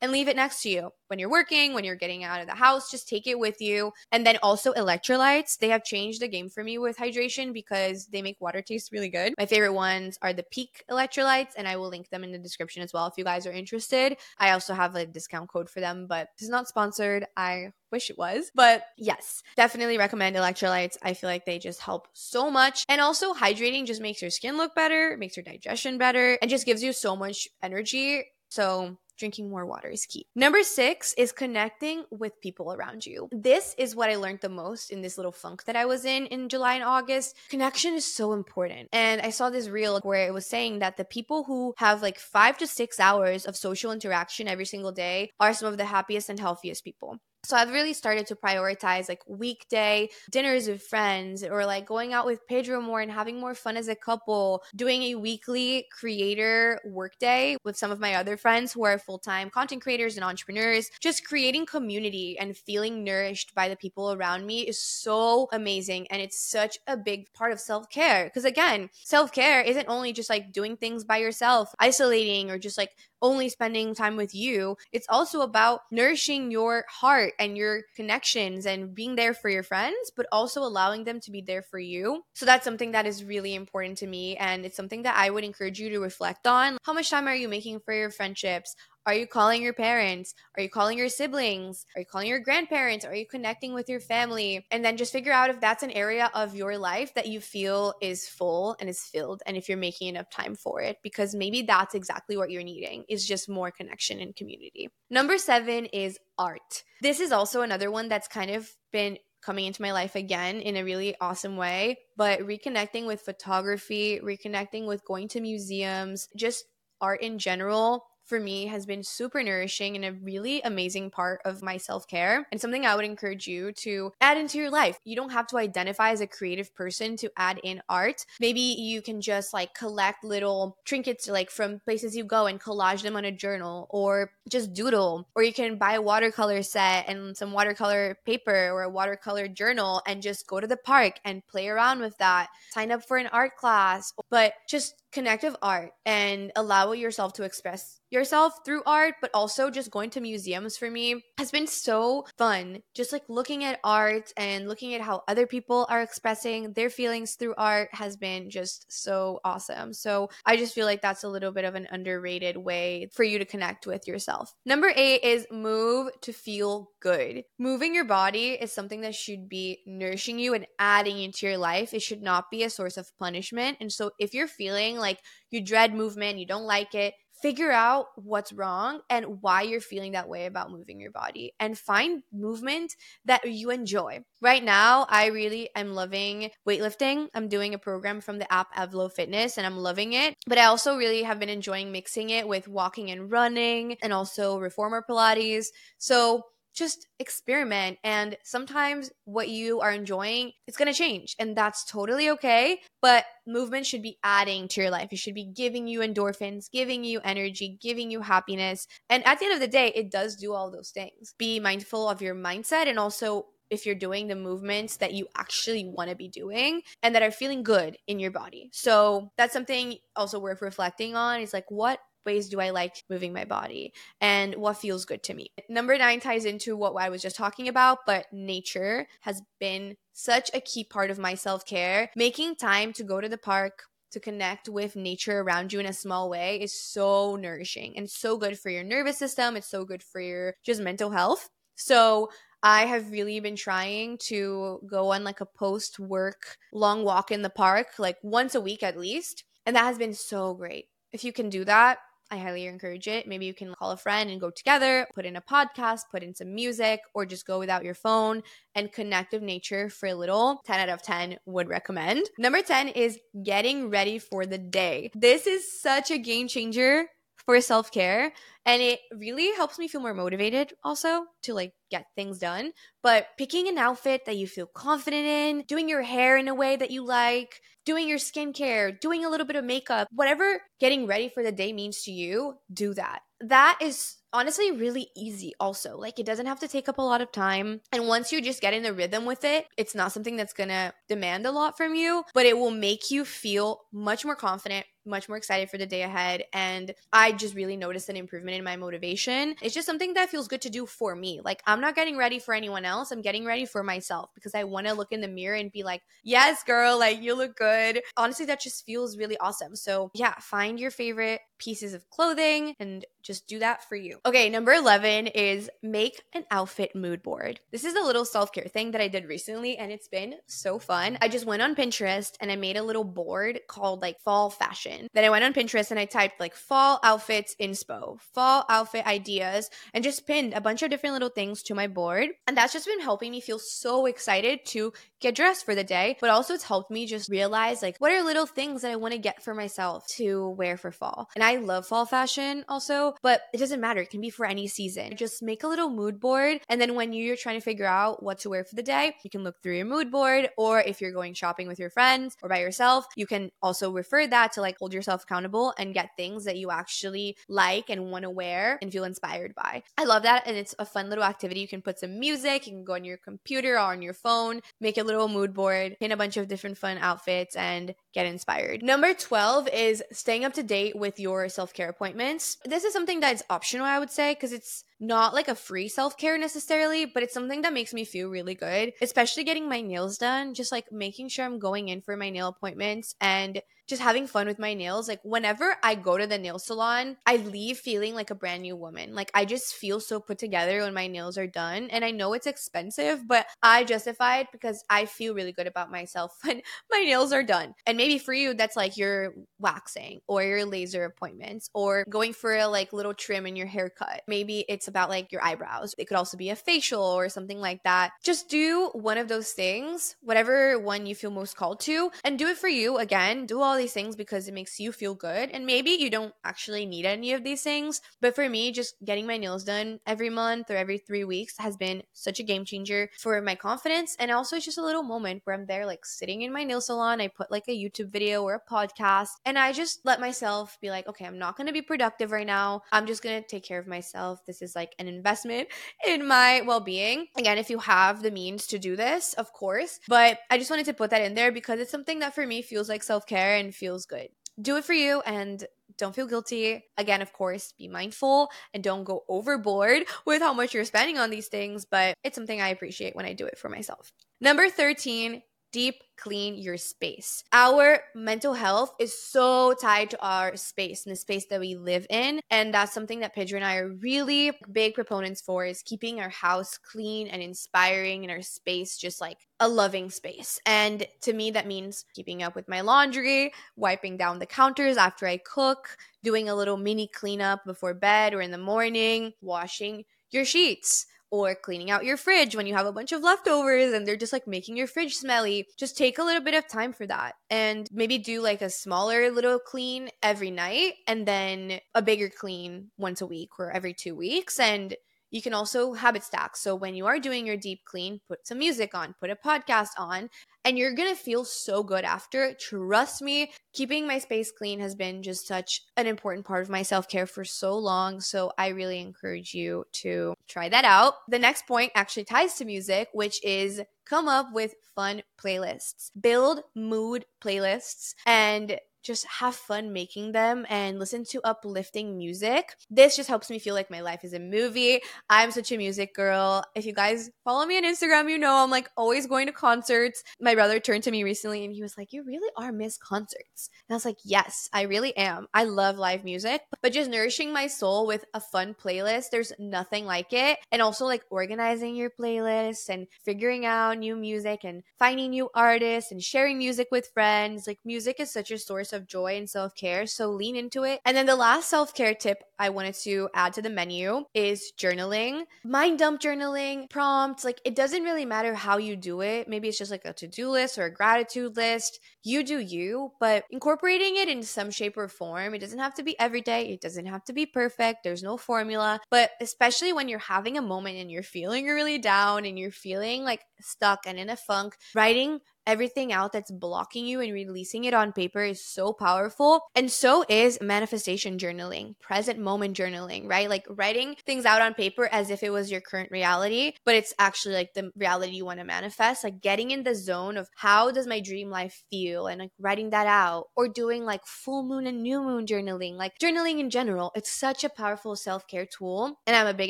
and 0.01 0.11
leave 0.11 0.27
it 0.27 0.35
next 0.35 0.61
to 0.63 0.69
you 0.69 0.91
when 1.07 1.19
you're 1.19 1.29
working, 1.29 1.73
when 1.73 1.83
you're 1.83 1.95
getting 1.95 2.23
out 2.23 2.41
of 2.41 2.47
the 2.47 2.53
house, 2.53 2.91
just 2.91 3.07
take 3.07 3.27
it 3.27 3.39
with 3.39 3.61
you. 3.61 3.91
And 4.11 4.25
then 4.25 4.37
also 4.43 4.73
electrolytes. 4.73 5.57
They 5.57 5.69
have 5.69 5.83
changed 5.83 6.21
the 6.21 6.27
game 6.27 6.49
for 6.49 6.63
me 6.63 6.77
with 6.77 6.97
hydration 6.97 7.53
because 7.53 8.07
they 8.07 8.21
make 8.21 8.39
water 8.39 8.61
taste 8.61 8.91
really 8.91 9.09
good. 9.09 9.33
My 9.37 9.45
favorite 9.45 9.73
ones 9.73 10.17
are 10.21 10.33
the 10.33 10.43
Pique 10.43 10.83
electrolytes, 10.89 11.51
and 11.57 11.67
I 11.67 11.77
will 11.77 11.89
link 11.89 12.09
them 12.09 12.23
in 12.23 12.31
the 12.31 12.37
description 12.37 12.83
as 12.83 12.93
well 12.93 13.07
if 13.07 13.13
you 13.17 13.23
guys 13.23 13.45
are 13.47 13.51
interested. 13.51 14.17
I 14.37 14.51
also 14.51 14.73
have 14.73 14.95
a 14.95 15.05
discount 15.05 15.49
code 15.49 15.69
for 15.69 15.79
them, 15.79 16.07
but 16.07 16.29
this 16.37 16.45
is 16.45 16.51
not 16.51 16.67
sponsored. 16.67 17.25
I 17.35 17.71
wish 17.91 18.09
it 18.09 18.17
was. 18.17 18.51
But 18.53 18.83
yes, 18.97 19.43
definitely 19.55 19.97
recommend 19.97 20.35
electrolytes. 20.35 20.97
I 21.01 21.13
feel 21.13 21.29
like 21.29 21.45
they 21.45 21.59
just 21.59 21.81
help 21.81 22.07
so 22.13 22.51
much. 22.51 22.83
And 22.89 23.01
also, 23.01 23.33
hydrating 23.33 23.85
just 23.85 24.01
makes 24.01 24.21
your 24.21 24.31
skin 24.31 24.57
look 24.57 24.75
better, 24.75 25.15
makes 25.17 25.37
your 25.37 25.43
digestion 25.43 25.97
better, 25.97 26.37
and 26.41 26.49
just 26.49 26.65
gives 26.65 26.83
you 26.83 26.93
so 26.93 27.15
much 27.15 27.47
energy. 27.63 28.25
So, 28.49 28.97
drinking 29.17 29.49
more 29.49 29.65
water 29.65 29.89
is 29.89 30.05
key. 30.05 30.25
Number 30.35 30.63
six 30.63 31.13
is 31.17 31.31
connecting 31.31 32.05
with 32.11 32.41
people 32.41 32.73
around 32.73 33.05
you. 33.05 33.29
This 33.31 33.75
is 33.77 33.95
what 33.95 34.09
I 34.09 34.15
learned 34.15 34.39
the 34.41 34.49
most 34.49 34.91
in 34.91 35.01
this 35.01 35.17
little 35.17 35.31
funk 35.31 35.65
that 35.65 35.75
I 35.75 35.85
was 35.85 36.05
in 36.05 36.27
in 36.27 36.49
July 36.49 36.75
and 36.75 36.83
August. 36.83 37.35
Connection 37.49 37.93
is 37.93 38.15
so 38.15 38.33
important. 38.33 38.89
And 38.93 39.21
I 39.21 39.31
saw 39.31 39.49
this 39.49 39.69
reel 39.69 39.99
where 40.03 40.27
it 40.27 40.33
was 40.33 40.45
saying 40.45 40.79
that 40.79 40.97
the 40.97 41.05
people 41.05 41.43
who 41.43 41.73
have 41.77 42.01
like 42.01 42.19
five 42.19 42.57
to 42.59 42.67
six 42.67 42.99
hours 42.99 43.45
of 43.45 43.55
social 43.55 43.91
interaction 43.91 44.47
every 44.47 44.65
single 44.65 44.91
day 44.91 45.31
are 45.39 45.53
some 45.53 45.67
of 45.67 45.77
the 45.77 45.85
happiest 45.85 46.29
and 46.29 46.39
healthiest 46.39 46.83
people. 46.83 47.19
So 47.43 47.55
I've 47.55 47.71
really 47.71 47.93
started 47.93 48.27
to 48.27 48.35
prioritize 48.35 49.07
like 49.07 49.21
weekday 49.27 50.09
dinners 50.31 50.67
with 50.67 50.81
friends 50.81 51.43
or 51.43 51.65
like 51.65 51.85
going 51.85 52.13
out 52.13 52.25
with 52.25 52.45
Pedro 52.47 52.81
more 52.81 52.99
and 52.99 53.11
having 53.11 53.39
more 53.39 53.55
fun 53.55 53.77
as 53.77 53.87
a 53.87 53.95
couple, 53.95 54.63
doing 54.75 55.03
a 55.03 55.15
weekly 55.15 55.85
creator 55.97 56.79
workday 56.85 57.55
with 57.63 57.77
some 57.77 57.89
of 57.91 57.99
my 57.99 58.15
other 58.15 58.35
friends 58.35 58.73
who 58.73 58.83
are 58.83 58.97
full 58.99 59.19
time 59.19 59.49
content 59.49 59.81
creators 59.81 60.17
and 60.17 60.25
entrepreneurs. 60.25 60.89
Just 60.99 61.25
creating 61.25 61.65
community 61.65 62.37
and 62.37 62.57
feeling 62.57 63.03
nourished 63.03 63.55
by 63.55 63.69
the 63.69 63.77
people 63.77 64.11
around 64.11 64.45
me 64.45 64.61
is 64.61 64.79
so 64.79 65.47
amazing. 65.53 66.07
And 66.11 66.21
it's 66.21 66.39
such 66.39 66.77
a 66.87 66.97
big 66.97 67.31
part 67.33 67.51
of 67.53 67.59
self 67.59 67.89
care. 67.89 68.25
Because 68.25 68.45
again, 68.45 68.89
self 69.05 69.31
care 69.31 69.61
isn't 69.61 69.87
only 69.87 70.11
just 70.11 70.29
like 70.29 70.51
doing 70.51 70.75
things 70.75 71.03
by 71.05 71.17
yourself, 71.17 71.73
isolating, 71.79 72.51
or 72.51 72.57
just 72.57 72.77
like 72.77 72.91
only 73.21 73.49
spending 73.49 73.95
time 73.95 74.15
with 74.15 74.33
you. 74.33 74.77
It's 74.91 75.07
also 75.09 75.41
about 75.41 75.81
nourishing 75.91 76.51
your 76.51 76.85
heart 76.89 77.33
and 77.39 77.57
your 77.57 77.81
connections 77.95 78.65
and 78.65 78.93
being 78.93 79.15
there 79.15 79.33
for 79.33 79.49
your 79.49 79.63
friends, 79.63 80.11
but 80.15 80.27
also 80.31 80.61
allowing 80.61 81.03
them 81.03 81.19
to 81.21 81.31
be 81.31 81.41
there 81.41 81.61
for 81.61 81.79
you. 81.79 82.23
So 82.33 82.45
that's 82.45 82.63
something 82.63 82.91
that 82.91 83.05
is 83.05 83.23
really 83.23 83.55
important 83.55 83.97
to 83.99 84.07
me. 84.07 84.37
And 84.37 84.65
it's 84.65 84.75
something 84.75 85.03
that 85.03 85.15
I 85.17 85.29
would 85.29 85.43
encourage 85.43 85.79
you 85.79 85.89
to 85.89 85.99
reflect 85.99 86.47
on. 86.47 86.77
How 86.83 86.93
much 86.93 87.09
time 87.09 87.27
are 87.27 87.35
you 87.35 87.47
making 87.47 87.79
for 87.81 87.93
your 87.93 88.09
friendships? 88.09 88.75
Are 89.07 89.13
you 89.13 89.25
calling 89.25 89.61
your 89.61 89.71
parents? 89.71 90.35
Are 90.57 90.61
you 90.61 90.69
calling 90.69 90.97
your 90.97 91.07
siblings? 91.07 91.85
Are 91.95 92.01
you 92.01 92.05
calling 92.05 92.27
your 92.27 92.41
grandparents? 92.41 93.05
Are 93.05 93.15
you 93.15 93.25
connecting 93.25 93.73
with 93.73 93.87
your 93.87 94.01
family? 94.01 94.67
And 94.69 94.83
then 94.83 94.97
just 94.97 95.13
figure 95.13 95.31
out 95.31 95.49
if 95.49 95.61
that's 95.61 95.81
an 95.81 95.91
area 95.91 96.29
of 96.33 96.57
your 96.57 96.77
life 96.77 97.13
that 97.13 97.27
you 97.27 97.39
feel 97.39 97.93
is 98.01 98.27
full 98.27 98.75
and 98.81 98.89
is 98.89 98.99
filled 98.99 99.41
and 99.45 99.55
if 99.55 99.69
you're 99.69 99.77
making 99.77 100.09
enough 100.09 100.29
time 100.29 100.55
for 100.55 100.81
it 100.81 100.97
because 101.03 101.33
maybe 101.33 101.61
that's 101.61 101.95
exactly 101.95 102.35
what 102.35 102.51
you're 102.51 102.63
needing 102.63 103.05
is 103.07 103.25
just 103.25 103.47
more 103.47 103.71
connection 103.71 104.19
and 104.19 104.35
community. 104.35 104.89
Number 105.09 105.37
7 105.37 105.85
is 105.85 106.19
art. 106.37 106.83
This 107.01 107.21
is 107.21 107.31
also 107.31 107.61
another 107.61 107.89
one 107.89 108.09
that's 108.09 108.27
kind 108.27 108.51
of 108.51 108.69
been 108.91 109.19
coming 109.41 109.67
into 109.67 109.81
my 109.81 109.93
life 109.93 110.15
again 110.15 110.59
in 110.59 110.75
a 110.75 110.83
really 110.83 111.15
awesome 111.21 111.55
way. 111.55 111.99
But 112.17 112.41
reconnecting 112.41 113.07
with 113.07 113.21
photography, 113.21 114.19
reconnecting 114.21 114.85
with 114.85 115.05
going 115.05 115.29
to 115.29 115.39
museums, 115.39 116.27
just 116.35 116.65
art 116.99 117.21
in 117.21 117.39
general 117.39 118.03
for 118.27 118.39
me 118.39 118.67
has 118.67 118.85
been 118.85 119.03
super 119.03 119.41
nourishing 119.41 119.95
and 119.95 120.05
a 120.05 120.11
really 120.11 120.61
amazing 120.61 121.09
part 121.09 121.41
of 121.45 121.63
my 121.63 121.77
self 121.77 122.07
care 122.07 122.45
and 122.51 122.59
something 122.59 122.85
I 122.85 122.95
would 122.95 123.05
encourage 123.05 123.47
you 123.47 123.71
to 123.83 124.11
add 124.21 124.37
into 124.37 124.57
your 124.57 124.69
life. 124.69 124.99
You 125.03 125.15
don't 125.15 125.31
have 125.31 125.47
to 125.47 125.57
identify 125.57 126.11
as 126.11 126.21
a 126.21 126.27
creative 126.27 126.73
person 126.75 127.15
to 127.17 127.31
add 127.37 127.59
in 127.63 127.81
art. 127.89 128.25
Maybe 128.39 128.59
you 128.59 129.01
can 129.01 129.21
just 129.21 129.53
like 129.53 129.73
collect 129.73 130.23
little 130.23 130.77
trinkets 130.85 131.27
like 131.27 131.49
from 131.49 131.79
places 131.79 132.15
you 132.15 132.23
go 132.23 132.45
and 132.45 132.59
collage 132.59 133.01
them 133.01 133.15
on 133.15 133.25
a 133.25 133.31
journal 133.31 133.87
or 133.89 134.31
just 134.49 134.73
doodle. 134.73 135.27
Or 135.35 135.43
you 135.43 135.53
can 135.53 135.77
buy 135.77 135.93
a 135.93 136.01
watercolor 136.01 136.63
set 136.63 137.07
and 137.07 137.35
some 137.35 137.53
watercolor 137.53 138.17
paper 138.25 138.69
or 138.71 138.83
a 138.83 138.89
watercolor 138.89 139.47
journal 139.47 140.01
and 140.05 140.21
just 140.21 140.47
go 140.47 140.59
to 140.59 140.67
the 140.67 140.77
park 140.77 141.19
and 141.23 141.45
play 141.47 141.67
around 141.67 142.01
with 142.01 142.17
that. 142.17 142.49
Sign 142.71 142.91
up 142.91 143.03
for 143.07 143.17
an 143.17 143.27
art 143.27 143.55
class, 143.55 144.13
but 144.29 144.53
just 144.67 144.95
connect 145.11 145.43
with 145.43 145.55
art 145.61 145.91
and 146.05 146.51
allow 146.55 146.91
yourself 146.91 147.33
to 147.33 147.43
express 147.43 147.99
yourself 148.17 148.53
through 148.65 148.81
art, 148.85 149.15
but 149.21 149.31
also 149.33 149.69
just 149.69 149.91
going 149.91 150.09
to 150.11 150.21
museums 150.21 150.77
for 150.77 150.89
me 150.89 151.23
has 151.37 151.51
been 151.51 151.67
so 151.67 152.25
fun. 152.37 152.81
Just 152.93 153.13
like 153.13 153.23
looking 153.29 153.63
at 153.63 153.79
art 153.83 154.33
and 154.35 154.67
looking 154.67 154.93
at 154.93 155.01
how 155.01 155.23
other 155.27 155.45
people 155.45 155.85
are 155.89 156.01
expressing 156.01 156.73
their 156.73 156.89
feelings 156.89 157.35
through 157.35 157.53
art 157.57 157.89
has 157.91 158.17
been 158.17 158.49
just 158.49 158.85
so 158.91 159.39
awesome. 159.43 159.93
So 159.93 160.29
I 160.45 160.57
just 160.57 160.73
feel 160.73 160.85
like 160.85 161.01
that's 161.01 161.23
a 161.23 161.29
little 161.29 161.51
bit 161.51 161.65
of 161.65 161.75
an 161.75 161.87
underrated 161.91 162.57
way 162.57 163.09
for 163.13 163.23
you 163.23 163.39
to 163.39 163.45
connect 163.45 163.85
with 163.85 164.07
yourself. 164.07 164.53
Number 164.65 164.91
eight 164.95 165.23
is 165.23 165.45
move 165.51 166.09
to 166.21 166.33
feel 166.33 166.91
good. 166.99 167.43
Moving 167.59 167.93
your 167.93 168.05
body 168.05 168.49
is 168.51 168.71
something 168.71 169.01
that 169.01 169.15
should 169.15 169.47
be 169.47 169.79
nourishing 169.85 170.39
you 170.39 170.53
and 170.53 170.65
adding 170.79 171.19
into 171.19 171.45
your 171.45 171.57
life. 171.57 171.93
It 171.93 172.01
should 172.01 172.21
not 172.21 172.49
be 172.49 172.63
a 172.63 172.69
source 172.69 172.97
of 172.97 173.11
punishment. 173.19 173.77
And 173.79 173.91
so 173.91 174.11
if 174.19 174.33
you're 174.33 174.47
feeling 174.47 174.97
like 174.97 175.19
you 175.51 175.63
dread 175.63 175.93
movement, 175.93 176.39
you 176.39 176.45
don't 176.45 176.65
like 176.65 176.95
it, 176.95 177.13
figure 177.41 177.71
out 177.71 178.07
what's 178.15 178.51
wrong 178.53 179.01
and 179.09 179.41
why 179.41 179.61
you're 179.61 179.79
feeling 179.79 180.13
that 180.13 180.29
way 180.29 180.45
about 180.45 180.71
moving 180.71 180.99
your 180.99 181.11
body 181.11 181.53
and 181.59 181.77
find 181.77 182.23
movement 182.31 182.95
that 183.25 183.49
you 183.49 183.69
enjoy. 183.69 184.19
Right 184.41 184.63
now, 184.63 185.05
I 185.09 185.27
really 185.27 185.69
am 185.75 185.93
loving 185.93 186.49
weightlifting. 186.67 187.27
I'm 187.33 187.47
doing 187.47 187.73
a 187.73 187.79
program 187.79 188.21
from 188.21 188.39
the 188.39 188.51
app 188.51 188.73
Evlo 188.75 189.11
Fitness 189.11 189.57
and 189.57 189.65
I'm 189.65 189.77
loving 189.77 190.13
it. 190.13 190.35
But 190.47 190.57
I 190.57 190.65
also 190.65 190.97
really 190.97 191.23
have 191.23 191.39
been 191.39 191.49
enjoying 191.49 191.91
mixing 191.91 192.29
it 192.29 192.47
with 192.47 192.67
walking 192.67 193.11
and 193.11 193.31
running 193.31 193.97
and 194.01 194.13
also 194.13 194.59
reformer 194.59 195.03
Pilates. 195.07 195.67
So 195.97 196.43
just 196.77 197.07
experiment 197.19 197.97
and 198.03 198.37
sometimes 198.43 199.09
what 199.25 199.49
you 199.49 199.79
are 199.79 199.91
enjoying 199.91 200.51
it's 200.67 200.77
going 200.77 200.91
to 200.91 200.97
change 200.97 201.35
and 201.39 201.55
that's 201.55 201.83
totally 201.85 202.29
okay 202.29 202.79
but 203.01 203.25
movement 203.47 203.85
should 203.85 204.01
be 204.01 204.17
adding 204.23 204.67
to 204.67 204.81
your 204.81 204.91
life 204.91 205.09
it 205.11 205.17
should 205.17 205.33
be 205.33 205.45
giving 205.45 205.87
you 205.87 206.01
endorphins 206.01 206.69
giving 206.71 207.03
you 207.03 207.19
energy 207.23 207.77
giving 207.81 208.11
you 208.11 208.21
happiness 208.21 208.87
and 209.09 209.25
at 209.25 209.39
the 209.39 209.45
end 209.45 209.53
of 209.55 209.59
the 209.59 209.67
day 209.67 209.91
it 209.95 210.11
does 210.11 210.35
do 210.35 210.53
all 210.53 210.69
those 210.69 210.91
things 210.91 211.33
be 211.37 211.59
mindful 211.59 212.07
of 212.07 212.21
your 212.21 212.35
mindset 212.35 212.87
and 212.87 212.99
also 212.99 213.47
if 213.69 213.85
you're 213.85 213.95
doing 213.95 214.27
the 214.27 214.35
movements 214.35 214.97
that 214.97 215.13
you 215.13 215.27
actually 215.35 215.85
want 215.85 216.09
to 216.09 216.15
be 216.15 216.27
doing 216.27 216.81
and 217.03 217.13
that 217.15 217.23
are 217.23 217.31
feeling 217.31 217.63
good 217.63 217.97
in 218.07 218.19
your 218.19 218.31
body. 218.31 218.69
So 218.71 219.31
that's 219.37 219.53
something 219.53 219.97
also 220.15 220.39
worth 220.39 220.61
reflecting 220.61 221.15
on. 221.15 221.41
Is 221.41 221.53
like, 221.53 221.69
what 221.69 221.99
ways 222.27 222.49
do 222.49 222.59
I 222.59 222.69
like 222.69 223.03
moving 223.09 223.33
my 223.33 223.45
body 223.45 223.91
and 224.21 224.53
what 224.55 224.77
feels 224.77 225.05
good 225.05 225.23
to 225.23 225.33
me. 225.33 225.49
Number 225.69 225.97
nine 225.97 226.19
ties 226.19 226.45
into 226.45 226.77
what 226.77 226.93
I 226.93 227.09
was 227.09 227.23
just 227.23 227.35
talking 227.35 227.67
about, 227.67 227.99
but 228.05 228.27
nature 228.31 229.07
has 229.21 229.41
been 229.59 229.95
such 230.13 230.51
a 230.53 230.61
key 230.61 230.83
part 230.83 231.09
of 231.09 231.17
my 231.17 231.33
self 231.33 231.65
care. 231.65 232.11
Making 232.15 232.55
time 232.55 232.93
to 232.93 233.03
go 233.03 233.19
to 233.19 233.29
the 233.29 233.37
park, 233.39 233.83
to 234.11 234.19
connect 234.19 234.69
with 234.69 234.95
nature 234.95 235.39
around 235.39 235.73
you 235.73 235.79
in 235.79 235.85
a 235.87 235.93
small 235.93 236.29
way 236.29 236.61
is 236.61 236.79
so 236.79 237.35
nourishing 237.35 237.97
and 237.97 238.09
so 238.09 238.37
good 238.37 238.59
for 238.59 238.69
your 238.69 238.83
nervous 238.83 239.17
system. 239.17 239.57
It's 239.57 239.69
so 239.69 239.83
good 239.83 240.03
for 240.03 240.21
your 240.21 240.53
just 240.63 240.81
mental 240.81 241.09
health. 241.09 241.49
So, 241.75 242.29
I 242.63 242.85
have 242.85 243.11
really 243.11 243.39
been 243.39 243.55
trying 243.55 244.17
to 244.29 244.79
go 244.87 245.11
on 245.11 245.23
like 245.23 245.41
a 245.41 245.45
post 245.45 245.99
work 245.99 246.57
long 246.73 247.03
walk 247.03 247.31
in 247.31 247.43
the 247.43 247.51
park, 247.51 247.87
like 247.99 248.17
once 248.23 248.55
a 248.55 248.61
week 248.61 248.81
at 248.81 248.97
least. 248.97 249.43
And 249.65 249.75
that 249.75 249.83
has 249.83 249.97
been 249.97 250.13
so 250.13 250.53
great. 250.55 250.85
If 251.11 251.23
you 251.23 251.31
can 251.31 251.49
do 251.49 251.63
that, 251.65 251.99
I 252.29 252.37
highly 252.37 252.65
encourage 252.65 253.07
it. 253.07 253.27
Maybe 253.27 253.45
you 253.45 253.53
can 253.53 253.73
call 253.75 253.91
a 253.91 253.97
friend 253.97 254.29
and 254.29 254.41
go 254.41 254.49
together, 254.49 255.07
put 255.15 255.25
in 255.25 255.35
a 255.35 255.41
podcast, 255.41 256.01
put 256.11 256.23
in 256.23 256.35
some 256.35 256.53
music, 256.53 256.99
or 257.13 257.25
just 257.25 257.47
go 257.47 257.57
without 257.59 257.83
your 257.83 257.93
phone 257.93 258.43
and 258.75 258.91
connect 258.91 259.31
with 259.31 259.41
nature 259.41 259.89
for 259.89 260.07
a 260.07 260.13
little. 260.13 260.61
10 260.65 260.79
out 260.79 260.89
of 260.89 261.01
10 261.01 261.37
would 261.45 261.69
recommend. 261.69 262.29
Number 262.37 262.61
10 262.61 262.89
is 262.89 263.19
getting 263.43 263.89
ready 263.89 264.19
for 264.19 264.45
the 264.45 264.57
day. 264.57 265.09
This 265.15 265.47
is 265.47 265.81
such 265.81 266.11
a 266.11 266.17
game 266.17 266.47
changer 266.47 267.05
for 267.47 267.59
self 267.61 267.91
care. 267.91 268.33
And 268.67 268.83
it 268.83 268.99
really 269.15 269.55
helps 269.55 269.79
me 269.79 269.87
feel 269.87 270.01
more 270.01 270.13
motivated 270.13 270.73
also 270.83 271.25
to 271.43 271.55
like 271.55 271.73
get 271.89 272.05
things 272.15 272.39
done. 272.39 272.73
But 273.01 273.27
picking 273.37 273.67
an 273.69 273.79
outfit 273.79 274.25
that 274.25 274.37
you 274.37 274.47
feel 274.47 274.67
confident 274.67 275.25
in, 275.25 275.63
doing 275.67 275.89
your 275.89 276.03
hair 276.03 276.37
in 276.37 276.49
a 276.49 276.55
way 276.55 276.75
that 276.75 276.91
you 276.91 277.05
like, 277.05 277.61
doing 277.85 278.09
your 278.09 278.19
skincare, 278.19 278.99
doing 278.99 279.23
a 279.25 279.29
little 279.29 279.47
bit 279.47 279.55
of 279.55 279.65
makeup, 279.65 280.07
whatever 280.11 280.61
getting 280.79 281.07
ready 281.07 281.29
for 281.29 281.43
the 281.43 281.51
day 281.51 281.73
means 281.73 282.03
to 282.03 282.11
you, 282.11 282.55
do 282.73 282.93
that. 282.93 283.21
That 283.39 283.79
is 283.81 284.17
honestly 284.33 284.71
really 284.71 285.07
easy 285.15 285.53
also. 285.59 285.97
Like 285.97 286.19
it 286.19 286.25
doesn't 286.25 286.45
have 286.47 286.59
to 286.59 286.67
take 286.67 286.89
up 286.89 286.97
a 286.97 287.03
lot 287.03 287.21
of 287.21 287.31
time. 287.31 287.81
And 287.93 288.07
once 288.07 288.31
you 288.31 288.41
just 288.41 288.61
get 288.61 288.73
in 288.73 288.83
the 288.83 288.93
rhythm 288.93 289.25
with 289.25 289.43
it, 289.45 289.67
it's 289.77 289.95
not 289.95 290.11
something 290.11 290.35
that's 290.35 290.53
to 290.53 290.93
demand 291.07 291.45
a 291.45 291.51
lot 291.51 291.77
from 291.77 291.95
you, 291.95 292.23
but 292.33 292.45
it 292.45 292.57
will 292.57 292.71
make 292.71 293.09
you 293.11 293.25
feel 293.25 293.81
much 293.93 294.25
more 294.25 294.35
confident, 294.35 294.85
much 295.07 295.27
more 295.27 295.37
excited 295.37 295.69
for 295.69 295.77
the 295.77 295.85
day 295.85 296.03
ahead. 296.03 296.43
And 296.53 296.93
I 297.11 297.31
just 297.31 297.55
really 297.55 297.77
noticed 297.77 298.09
an 298.09 298.17
improvement 298.17 298.57
in 298.57 298.63
my 298.63 298.75
motivation. 298.75 299.55
It's 299.61 299.73
just 299.73 299.85
something 299.85 300.13
that 300.13 300.29
feels 300.29 300.47
good 300.47 300.61
to 300.61 300.69
do 300.69 300.85
for 300.85 301.15
me. 301.15 301.41
Like 301.43 301.61
I'm 301.65 301.81
not 301.81 301.95
getting 301.95 302.17
ready 302.17 302.39
for 302.39 302.53
anyone 302.53 302.85
else. 302.85 303.11
I'm 303.11 303.21
getting 303.21 303.45
ready 303.45 303.65
for 303.65 303.83
myself 303.83 304.29
because 304.35 304.55
I 304.55 304.63
want 304.65 304.87
to 304.87 304.93
look 304.93 305.11
in 305.11 305.21
the 305.21 305.27
mirror 305.27 305.55
and 305.55 305.71
be 305.71 305.83
like, 305.83 306.01
yes, 306.23 306.63
girl, 306.63 306.99
like 306.99 307.21
you 307.21 307.35
look 307.35 307.55
good. 307.55 308.01
Honestly, 308.15 308.45
that 308.45 308.61
just 308.61 308.85
feels 308.85 309.17
really 309.17 309.37
awesome. 309.37 309.75
So 309.75 310.11
yeah, 310.13 310.35
find 310.39 310.79
your 310.79 310.91
favorite 310.91 311.41
pieces 311.57 311.93
of 311.93 312.09
clothing 312.09 312.75
and 312.79 313.05
just 313.21 313.47
do 313.47 313.59
that 313.59 313.87
for 313.87 313.95
you. 313.95 314.19
Okay, 314.25 314.49
number 314.49 314.73
11 314.73 315.27
is 315.27 315.69
make 315.81 316.23
an 316.33 316.45
outfit 316.51 316.95
mood 316.95 317.23
board. 317.23 317.59
This 317.71 317.83
is 317.83 317.95
a 317.95 318.01
little 318.01 318.25
self 318.25 318.51
care 318.51 318.67
thing 318.67 318.91
that 318.91 319.01
I 319.01 319.07
did 319.07 319.27
recently 319.27 319.77
and 319.77 319.91
it's 319.91 320.07
been 320.07 320.35
so 320.47 320.79
fun. 320.79 321.17
I 321.21 321.27
just 321.27 321.45
went 321.45 321.61
on 321.61 321.75
Pinterest 321.75 322.33
and 322.39 322.51
I 322.51 322.55
made 322.55 322.77
a 322.77 322.83
little 322.83 323.03
board 323.03 323.59
called 323.67 324.01
like 324.01 324.19
fall 324.21 324.49
fashion 324.49 324.96
fashion. 324.97 325.09
Then 325.13 325.25
I 325.25 325.29
went 325.29 325.43
on 325.43 325.53
Pinterest 325.53 325.91
and 325.91 325.99
I 325.99 326.05
typed 326.05 326.39
like 326.39 326.55
fall 326.55 326.99
outfits 327.03 327.55
inspo, 327.59 328.19
fall 328.33 328.65
outfit 328.69 329.05
ideas, 329.05 329.69
and 329.93 330.03
just 330.03 330.27
pinned 330.27 330.53
a 330.53 330.61
bunch 330.61 330.81
of 330.81 330.89
different 330.89 331.13
little 331.13 331.29
things 331.29 331.63
to 331.63 331.75
my 331.75 331.87
board. 331.87 332.29
And 332.47 332.57
that's 332.57 332.73
just 332.73 332.85
been 332.85 332.99
helping 332.99 333.31
me 333.31 333.41
feel 333.41 333.59
so 333.59 334.05
excited 334.05 334.65
to 334.67 334.93
get 335.19 335.35
dressed 335.35 335.65
for 335.65 335.75
the 335.75 335.83
day, 335.83 336.17
but 336.21 336.29
also 336.29 336.53
it's 336.53 336.63
helped 336.63 336.91
me 336.91 337.05
just 337.05 337.29
realize 337.29 337.81
like 337.81 337.97
what 337.97 338.11
are 338.11 338.23
little 338.23 338.45
things 338.45 338.81
that 338.81 338.91
I 338.91 338.95
want 338.95 339.13
to 339.13 339.19
get 339.19 339.43
for 339.43 339.53
myself 339.53 340.05
to 340.17 340.49
wear 340.49 340.77
for 340.77 340.91
fall. 340.91 341.29
And 341.35 341.43
I 341.43 341.55
love 341.55 341.87
fall 341.87 342.05
fashion 342.05 342.63
also, 342.67 343.15
but 343.21 343.41
it 343.53 343.57
doesn't 343.57 343.81
matter. 343.81 344.01
It 344.01 344.09
can 344.09 344.21
be 344.21 344.29
for 344.29 344.45
any 344.45 344.67
season. 344.67 345.15
Just 345.15 345.41
make 345.41 345.63
a 345.63 345.67
little 345.67 345.89
mood 345.89 346.19
board. 346.19 346.59
And 346.69 346.79
then 346.79 346.95
when 346.95 347.13
you're 347.13 347.35
trying 347.35 347.57
to 347.57 347.63
figure 347.63 347.85
out 347.85 348.21
what 348.21 348.39
to 348.39 348.49
wear 348.49 348.63
for 348.63 348.75
the 348.75 348.83
day, 348.83 349.15
you 349.23 349.29
can 349.29 349.43
look 349.43 349.55
through 349.61 349.77
your 349.77 349.85
mood 349.85 350.11
board. 350.11 350.49
Or 350.57 350.79
if 350.79 351.01
you're 351.01 351.11
going 351.11 351.33
shopping 351.33 351.67
with 351.67 351.79
your 351.79 351.89
friends 351.89 352.35
or 352.41 352.49
by 352.49 352.59
yourself, 352.59 353.05
you 353.15 353.25
can 353.25 353.51
also 353.61 353.91
refer 353.91 354.27
that 354.27 354.53
to 354.53 354.61
like 354.61 354.77
hold 354.87 354.93
yourself 354.93 355.23
accountable 355.23 355.73
and 355.77 355.93
get 355.93 356.15
things 356.15 356.45
that 356.45 356.55
you 356.55 356.71
actually 356.71 357.35
like 357.49 357.89
and 357.89 358.09
want 358.09 358.23
to 358.23 358.29
wear 358.29 358.79
and 358.81 358.89
feel 358.89 359.03
inspired 359.03 359.53
by. 359.53 359.83
I 359.97 360.05
love 360.05 360.23
that. 360.23 360.43
And 360.47 360.55
it's 360.55 360.73
a 360.79 360.85
fun 360.85 361.09
little 361.09 361.25
activity. 361.25 361.59
You 361.59 361.67
can 361.67 361.81
put 361.81 361.99
some 361.99 362.21
music, 362.21 362.65
you 362.65 362.71
can 362.71 362.85
go 362.85 362.93
on 362.93 363.03
your 363.03 363.17
computer 363.17 363.73
or 363.73 363.79
on 363.79 364.01
your 364.01 364.13
phone, 364.13 364.61
make 364.79 364.97
a 364.97 365.03
little 365.03 365.27
mood 365.27 365.53
board, 365.53 365.97
pin 365.99 366.13
a 366.13 366.17
bunch 366.17 366.37
of 366.37 366.47
different 366.47 366.77
fun 366.77 366.97
outfits, 366.99 367.57
and 367.57 367.95
get 368.13 368.25
inspired. 368.25 368.81
Number 368.81 369.13
12 369.13 369.67
is 369.73 370.01
staying 370.13 370.45
up 370.45 370.53
to 370.53 370.63
date 370.63 370.95
with 370.95 371.19
your 371.19 371.49
self 371.49 371.73
care 371.73 371.89
appointments. 371.89 372.55
This 372.63 372.85
is 372.85 372.93
something 372.93 373.19
that's 373.19 373.43
optional, 373.49 373.85
I 373.85 373.99
would 373.99 374.09
say, 374.09 374.35
because 374.35 374.53
it's 374.53 374.85
not 374.99 375.33
like 375.33 375.47
a 375.47 375.55
free 375.55 375.87
self 375.87 376.17
care 376.17 376.37
necessarily, 376.37 377.05
but 377.05 377.23
it's 377.23 377.33
something 377.33 377.61
that 377.61 377.73
makes 377.73 377.93
me 377.93 378.05
feel 378.05 378.29
really 378.29 378.55
good, 378.55 378.93
especially 379.01 379.43
getting 379.43 379.69
my 379.69 379.81
nails 379.81 380.17
done, 380.17 380.53
just 380.53 380.71
like 380.71 380.91
making 380.91 381.29
sure 381.29 381.45
I'm 381.45 381.59
going 381.59 381.89
in 381.89 382.01
for 382.01 382.17
my 382.17 382.29
nail 382.29 382.47
appointments 382.47 383.15
and 383.21 383.61
just 383.87 384.01
having 384.01 384.27
fun 384.27 384.47
with 384.47 384.59
my 384.59 384.73
nails. 384.73 385.07
Like 385.07 385.21
whenever 385.23 385.77
I 385.81 385.95
go 385.95 386.17
to 386.17 386.27
the 386.27 386.37
nail 386.37 386.59
salon, 386.59 387.17
I 387.25 387.37
leave 387.37 387.77
feeling 387.77 388.13
like 388.13 388.29
a 388.29 388.35
brand 388.35 388.61
new 388.61 388.75
woman. 388.75 389.15
Like 389.15 389.31
I 389.33 389.45
just 389.45 389.73
feel 389.73 389.99
so 389.99 390.19
put 390.19 390.37
together 390.37 390.81
when 390.81 390.93
my 390.93 391.07
nails 391.07 391.37
are 391.37 391.47
done. 391.47 391.87
And 391.89 392.03
I 392.03 392.11
know 392.11 392.33
it's 392.33 392.47
expensive, 392.47 393.27
but 393.27 393.47
I 393.63 393.85
justify 393.85 394.39
it 394.39 394.47
because 394.51 394.83
I 394.89 395.05
feel 395.05 395.33
really 395.33 395.53
good 395.53 395.67
about 395.67 395.91
myself 395.91 396.37
when 396.43 396.61
my 396.91 396.99
nails 396.99 397.31
are 397.31 397.43
done. 397.43 397.73
And 397.85 397.97
maybe 397.97 398.17
for 398.17 398.33
you, 398.33 398.53
that's 398.53 398.75
like 398.75 398.97
your 398.97 399.33
waxing 399.59 400.19
or 400.27 400.43
your 400.43 400.65
laser 400.65 401.05
appointments 401.05 401.69
or 401.73 402.03
going 402.09 402.33
for 402.33 402.55
a 402.55 402.67
like 402.67 402.91
little 402.91 403.13
trim 403.13 403.45
in 403.45 403.55
your 403.55 403.67
haircut. 403.67 404.21
Maybe 404.27 404.65
it's 404.67 404.86
about 404.87 405.09
like 405.09 405.31
your 405.31 405.43
eyebrows. 405.43 405.95
It 405.97 406.07
could 406.07 406.17
also 406.17 406.37
be 406.37 406.49
a 406.49 406.55
facial 406.55 407.03
or 407.03 407.29
something 407.29 407.59
like 407.59 407.83
that. 407.83 408.11
Just 408.23 408.49
do 408.49 408.89
one 408.93 409.17
of 409.17 409.27
those 409.27 409.51
things, 409.51 410.15
whatever 410.21 410.79
one 410.79 411.05
you 411.05 411.15
feel 411.15 411.31
most 411.31 411.55
called 411.55 411.79
to, 411.81 412.11
and 412.23 412.39
do 412.39 412.47
it 412.47 412.57
for 412.57 412.67
you. 412.67 412.97
Again, 412.97 413.45
do 413.45 413.61
all 413.61 413.77
these 413.77 413.93
things 413.93 414.15
because 414.15 414.47
it 414.47 414.53
makes 414.53 414.79
you 414.79 414.91
feel 414.91 415.15
good. 415.15 415.49
And 415.51 415.65
maybe 415.65 415.91
you 415.91 416.09
don't 416.09 416.33
actually 416.43 416.85
need 416.85 417.05
any 417.05 417.33
of 417.33 417.43
these 417.43 417.63
things. 417.63 418.01
But 418.21 418.35
for 418.35 418.47
me, 418.49 418.71
just 418.71 418.95
getting 419.03 419.27
my 419.27 419.37
nails 419.37 419.63
done 419.63 419.99
every 420.05 420.29
month 420.29 420.69
or 420.69 420.75
every 420.75 420.97
three 420.97 421.23
weeks 421.23 421.57
has 421.57 421.77
been 421.77 422.03
such 422.13 422.39
a 422.39 422.43
game 422.43 422.65
changer 422.65 423.09
for 423.17 423.41
my 423.41 423.55
confidence. 423.55 424.15
And 424.19 424.31
also, 424.31 424.55
it's 424.55 424.65
just 424.65 424.77
a 424.77 424.85
little 424.85 425.03
moment 425.03 425.41
where 425.43 425.55
I'm 425.55 425.65
there, 425.65 425.85
like 425.85 426.05
sitting 426.05 426.41
in 426.41 426.53
my 426.53 426.63
nail 426.63 426.81
salon. 426.81 427.21
I 427.21 427.27
put 427.27 427.51
like 427.51 427.67
a 427.67 427.71
YouTube 427.71 428.11
video 428.11 428.43
or 428.43 428.55
a 428.55 428.73
podcast, 428.73 429.29
and 429.45 429.57
I 429.57 429.71
just 429.73 429.99
let 430.05 430.19
myself 430.19 430.77
be 430.81 430.89
like, 430.89 431.07
okay, 431.07 431.25
I'm 431.25 431.39
not 431.39 431.57
going 431.57 431.67
to 431.67 431.73
be 431.73 431.81
productive 431.81 432.31
right 432.31 432.47
now. 432.47 432.81
I'm 432.91 433.07
just 433.07 433.23
going 433.23 433.41
to 433.41 433.47
take 433.47 433.63
care 433.63 433.79
of 433.79 433.87
myself. 433.87 434.45
This 434.45 434.61
is 434.61 434.75
like 434.77 434.95
an 434.99 435.09
investment 435.09 435.67
in 436.07 436.25
my 436.25 436.61
well 436.61 436.79
being. 436.79 437.27
Again, 437.37 437.57
if 437.57 437.69
you 437.69 437.79
have 437.79 438.23
the 438.23 438.31
means 438.31 438.67
to 438.67 438.79
do 438.79 438.95
this, 438.95 439.33
of 439.33 439.51
course. 439.51 439.99
But 440.07 440.39
I 440.49 440.57
just 440.57 440.69
wanted 440.69 440.85
to 440.85 440.93
put 440.93 441.09
that 441.09 441.21
in 441.21 441.33
there 441.35 441.51
because 441.51 441.81
it's 441.81 441.91
something 441.91 442.19
that 442.19 442.33
for 442.33 442.47
me 442.47 442.61
feels 442.61 442.87
like 442.87 443.03
self 443.03 443.25
care 443.25 443.57
and 443.57 443.75
feels 443.75 444.05
good. 444.05 444.29
Do 444.61 444.77
it 444.77 444.85
for 444.85 444.93
you 444.93 445.21
and 445.25 445.65
don't 445.97 446.15
feel 446.15 446.27
guilty. 446.27 446.85
Again, 446.97 447.21
of 447.21 447.33
course, 447.33 447.73
be 447.77 447.87
mindful 447.87 448.49
and 448.73 448.83
don't 448.83 449.03
go 449.03 449.23
overboard 449.27 450.03
with 450.25 450.41
how 450.41 450.53
much 450.53 450.73
you're 450.73 450.85
spending 450.85 451.17
on 451.17 451.29
these 451.29 451.47
things, 451.47 451.85
but 451.85 452.15
it's 452.23 452.35
something 452.35 452.61
I 452.61 452.69
appreciate 452.69 453.15
when 453.15 453.25
I 453.25 453.33
do 453.33 453.45
it 453.45 453.57
for 453.57 453.69
myself. 453.69 454.11
Number 454.39 454.69
13, 454.69 455.41
deep 455.77 456.01
clean 456.17 456.55
your 456.55 456.75
space. 456.75 457.43
Our 457.53 457.99
mental 458.15 458.55
health 458.55 458.95
is 458.99 459.13
so 459.15 459.75
tied 459.79 460.09
to 460.09 460.19
our 460.25 460.55
space 460.55 461.05
and 461.05 461.11
the 461.11 461.15
space 461.15 461.45
that 461.51 461.59
we 461.59 461.75
live 461.75 462.07
in. 462.09 462.41
And 462.49 462.73
that's 462.73 462.95
something 462.95 463.19
that 463.19 463.35
Pedro 463.35 463.57
and 463.57 463.65
I 463.65 463.75
are 463.75 463.89
really 463.89 464.51
big 464.71 464.95
proponents 464.95 465.39
for 465.39 465.65
is 465.65 465.83
keeping 465.83 466.19
our 466.19 466.29
house 466.29 466.79
clean 466.79 467.27
and 467.27 467.43
inspiring 467.43 468.23
and 468.23 468.31
our 468.31 468.41
space 468.41 468.97
just 468.97 469.21
like 469.21 469.37
a 469.59 469.69
loving 469.69 470.09
space. 470.09 470.59
And 470.65 471.05
to 471.21 471.33
me, 471.33 471.51
that 471.51 471.67
means 471.67 472.05
keeping 472.15 472.41
up 472.41 472.55
with 472.55 472.67
my 472.67 472.81
laundry, 472.81 473.51
wiping 473.75 474.17
down 474.17 474.39
the 474.39 474.47
counters 474.47 474.97
after 474.97 475.27
I 475.27 475.37
cook, 475.37 475.95
doing 476.23 476.49
a 476.49 476.55
little 476.55 476.77
mini 476.77 477.07
cleanup 477.07 477.63
before 477.67 477.93
bed 477.93 478.33
or 478.33 478.41
in 478.41 478.49
the 478.49 478.57
morning, 478.57 479.33
washing 479.41 480.05
your 480.31 480.43
sheets 480.43 481.05
or 481.31 481.55
cleaning 481.55 481.91
out 481.91 482.05
your 482.05 482.17
fridge 482.17 482.55
when 482.55 482.67
you 482.67 482.73
have 482.73 482.85
a 482.85 482.91
bunch 482.91 483.11
of 483.11 483.21
leftovers 483.21 483.93
and 483.93 484.07
they're 484.07 484.15
just 484.15 484.33
like 484.33 484.47
making 484.47 484.77
your 484.77 484.87
fridge 484.87 485.15
smelly. 485.15 485.67
Just 485.77 485.97
take 485.97 486.17
a 486.17 486.23
little 486.23 486.43
bit 486.43 486.53
of 486.53 486.67
time 486.67 486.93
for 486.93 487.05
that 487.07 487.35
and 487.49 487.87
maybe 487.91 488.17
do 488.17 488.41
like 488.41 488.61
a 488.61 488.69
smaller 488.69 489.29
little 489.31 489.59
clean 489.59 490.09
every 490.23 490.51
night 490.51 490.93
and 491.07 491.27
then 491.27 491.79
a 491.93 492.01
bigger 492.01 492.29
clean 492.29 492.91
once 492.97 493.21
a 493.21 493.25
week 493.25 493.49
or 493.59 493.71
every 493.71 493.93
two 493.93 494.15
weeks. 494.15 494.59
And 494.59 494.95
you 495.31 495.41
can 495.41 495.53
also 495.53 495.93
habit 495.93 496.23
stack. 496.23 496.55
So 496.55 496.75
when 496.75 496.95
you 496.95 497.05
are 497.05 497.19
doing 497.19 497.45
your 497.45 497.57
deep 497.57 497.81
clean, 497.85 498.19
put 498.27 498.47
some 498.47 498.59
music 498.59 498.93
on, 498.95 499.15
put 499.19 499.29
a 499.29 499.35
podcast 499.35 499.89
on, 499.97 500.29
and 500.63 500.77
you're 500.77 500.93
gonna 500.93 501.15
feel 501.15 501.45
so 501.45 501.83
good 501.83 502.03
after. 502.03 502.53
Trust 502.59 503.21
me, 503.21 503.51
keeping 503.73 504.07
my 504.07 504.19
space 504.19 504.51
clean 504.51 504.79
has 504.79 504.95
been 504.95 505.23
just 505.23 505.47
such 505.47 505.81
an 505.95 506.07
important 506.07 506.45
part 506.45 506.63
of 506.63 506.69
my 506.69 506.81
self 506.81 507.07
care 507.07 507.27
for 507.27 507.43
so 507.43 507.77
long. 507.77 508.21
So 508.21 508.51
I 508.57 508.69
really 508.69 508.99
encourage 508.99 509.53
you 509.53 509.85
to 509.93 510.33
try 510.47 510.69
that 510.69 510.85
out. 510.85 511.13
The 511.27 511.39
next 511.39 511.67
point 511.67 511.91
actually 511.95 512.25
ties 512.25 512.55
to 512.55 512.65
music, 512.65 513.09
which 513.13 513.43
is 513.43 513.81
come 514.05 514.27
up 514.27 514.47
with 514.53 514.73
fun 514.95 515.21
playlists, 515.41 516.09
build 516.19 516.61
mood 516.75 517.25
playlists, 517.41 518.13
and 518.25 518.77
just 519.07 519.25
have 519.25 519.55
fun 519.55 519.93
making 519.93 520.33
them 520.33 520.65
and 520.69 520.99
listen 520.99 521.23
to 521.23 521.39
uplifting 521.45 522.17
music. 522.17 522.75
This 522.89 523.15
just 523.15 523.29
helps 523.29 523.49
me 523.49 523.57
feel 523.57 523.73
like 523.73 523.89
my 523.89 524.01
life 524.01 524.25
is 524.25 524.33
a 524.33 524.39
movie. 524.39 524.99
I'm 525.29 525.51
such 525.51 525.71
a 525.71 525.77
music 525.77 526.13
girl. 526.13 526.63
If 526.75 526.85
you 526.85 526.93
guys 526.93 527.31
follow 527.45 527.65
me 527.65 527.77
on 527.77 527.85
Instagram, 527.85 528.29
you 528.29 528.37
know 528.37 528.57
I'm 528.57 528.69
like 528.69 528.89
always 528.97 529.25
going 529.25 529.47
to 529.47 529.53
concerts. 529.53 530.23
My 530.41 530.55
brother 530.55 530.79
turned 530.81 531.03
to 531.03 531.11
me 531.11 531.23
recently 531.23 531.63
and 531.63 531.73
he 531.73 531.81
was 531.81 531.97
like, 531.97 532.11
You 532.11 532.23
really 532.25 532.49
are 532.57 532.73
Miss 532.73 532.97
Concerts. 532.97 533.69
And 533.87 533.93
I 533.93 533.95
was 533.95 534.05
like, 534.05 534.17
Yes, 534.25 534.69
I 534.73 534.81
really 534.81 535.15
am. 535.15 535.47
I 535.53 535.63
love 535.63 535.97
live 535.97 536.25
music, 536.25 536.61
but 536.81 536.91
just 536.91 537.09
nourishing 537.09 537.53
my 537.53 537.67
soul 537.67 538.05
with 538.05 538.25
a 538.33 538.41
fun 538.41 538.75
playlist, 538.75 539.29
there's 539.31 539.53
nothing 539.57 540.05
like 540.05 540.33
it. 540.33 540.59
And 540.69 540.81
also 540.81 541.05
like 541.05 541.23
organizing 541.29 541.95
your 541.95 542.09
playlist 542.09 542.89
and 542.89 543.07
figuring 543.23 543.65
out 543.65 543.99
new 543.99 544.17
music 544.17 544.65
and 544.65 544.83
finding 544.99 545.29
new 545.29 545.49
artists 545.55 546.11
and 546.11 546.21
sharing 546.21 546.57
music 546.57 546.89
with 546.91 547.07
friends. 547.13 547.67
Like 547.67 547.79
music 547.85 548.19
is 548.19 548.31
such 548.31 548.51
a 548.51 548.57
source 548.57 548.91
of 548.91 548.96
of 548.97 549.07
joy 549.07 549.37
and 549.37 549.49
self 549.49 549.73
care. 549.75 550.05
So 550.05 550.29
lean 550.29 550.57
into 550.57 550.83
it. 550.83 550.99
And 551.05 551.15
then 551.15 551.25
the 551.25 551.35
last 551.35 551.69
self 551.69 551.93
care 551.93 552.13
tip 552.13 552.43
I 552.59 552.69
wanted 552.69 552.95
to 553.03 553.29
add 553.33 553.53
to 553.53 553.61
the 553.61 553.69
menu 553.69 554.23
is 554.33 554.73
journaling, 554.77 555.43
mind 555.63 555.99
dump 555.99 556.19
journaling, 556.19 556.89
prompts. 556.89 557.45
Like 557.45 557.61
it 557.63 557.75
doesn't 557.75 558.03
really 558.03 558.25
matter 558.25 558.53
how 558.53 558.77
you 558.77 558.95
do 558.95 559.21
it. 559.21 559.47
Maybe 559.47 559.67
it's 559.69 559.77
just 559.77 559.91
like 559.91 560.05
a 560.05 560.13
to 560.13 560.27
do 560.27 560.49
list 560.49 560.77
or 560.77 560.85
a 560.85 560.93
gratitude 560.93 561.55
list. 561.55 561.99
You 562.23 562.43
do 562.43 562.59
you, 562.59 563.11
but 563.19 563.45
incorporating 563.51 564.17
it 564.17 564.27
in 564.27 564.43
some 564.43 564.71
shape 564.71 564.97
or 564.97 565.07
form. 565.07 565.53
It 565.53 565.59
doesn't 565.59 565.79
have 565.79 565.93
to 565.95 566.03
be 566.03 566.19
every 566.19 566.41
day, 566.41 566.69
it 566.69 566.81
doesn't 566.81 567.05
have 567.05 567.23
to 567.25 567.33
be 567.33 567.45
perfect. 567.45 568.03
There's 568.03 568.23
no 568.23 568.37
formula. 568.37 568.99
But 569.09 569.31
especially 569.39 569.93
when 569.93 570.09
you're 570.09 570.19
having 570.19 570.57
a 570.57 570.61
moment 570.61 570.97
and 570.97 571.11
you're 571.11 571.23
feeling 571.23 571.67
really 571.67 571.99
down 571.99 572.45
and 572.45 572.57
you're 572.57 572.71
feeling 572.71 573.23
like 573.23 573.43
stuck 573.61 573.99
and 574.07 574.19
in 574.19 574.29
a 574.29 574.35
funk, 574.35 574.75
writing 574.95 575.39
everything 575.67 576.11
out 576.11 576.31
that's 576.31 576.49
blocking 576.49 577.05
you 577.05 577.21
and 577.21 577.33
releasing 577.33 577.83
it 577.83 577.93
on 577.93 578.13
paper 578.13 578.43
is 578.43 578.63
so 578.63 578.93
powerful. 578.93 579.61
And 579.75 579.91
so 579.91 580.23
is 580.29 580.57
manifestation 580.61 581.37
journaling, 581.37 581.99
present 581.99 582.39
moment 582.39 582.75
journaling, 582.75 583.29
right? 583.29 583.49
Like 583.49 583.65
writing 583.69 584.15
things 584.25 584.45
out 584.45 584.61
on 584.61 584.73
paper 584.73 585.07
as 585.11 585.29
if 585.29 585.43
it 585.43 585.51
was 585.51 585.69
your 585.69 585.81
current 585.81 586.09
reality, 586.09 586.73
but 586.85 586.95
it's 586.95 587.13
actually 587.19 587.55
like 587.55 587.73
the 587.73 587.91
reality 587.95 588.33
you 588.33 588.45
want 588.45 588.59
to 588.59 588.65
manifest, 588.65 589.23
like 589.23 589.41
getting 589.41 589.71
in 589.71 589.83
the 589.83 589.93
zone 589.93 590.37
of 590.37 590.49
how 590.55 590.89
does 590.89 591.05
my 591.05 591.19
dream 591.19 591.49
life 591.49 591.83
feel 591.89 592.27
and 592.27 592.39
like 592.39 592.51
writing 592.59 592.89
that 592.91 593.07
out 593.07 593.47
or 593.55 593.67
doing 593.67 594.05
like 594.05 594.25
full 594.25 594.63
moon 594.63 594.87
and 594.87 595.03
new 595.03 595.21
moon 595.21 595.45
journaling, 595.45 595.95
like 595.95 596.17
journaling 596.19 596.59
in 596.59 596.69
general. 596.69 597.11
It's 597.15 597.31
such 597.31 597.63
a 597.63 597.69
powerful 597.69 598.15
self 598.15 598.47
care 598.47 598.65
tool, 598.65 599.19
and 599.27 599.35
I'm 599.35 599.47
a 599.47 599.53
big 599.53 599.69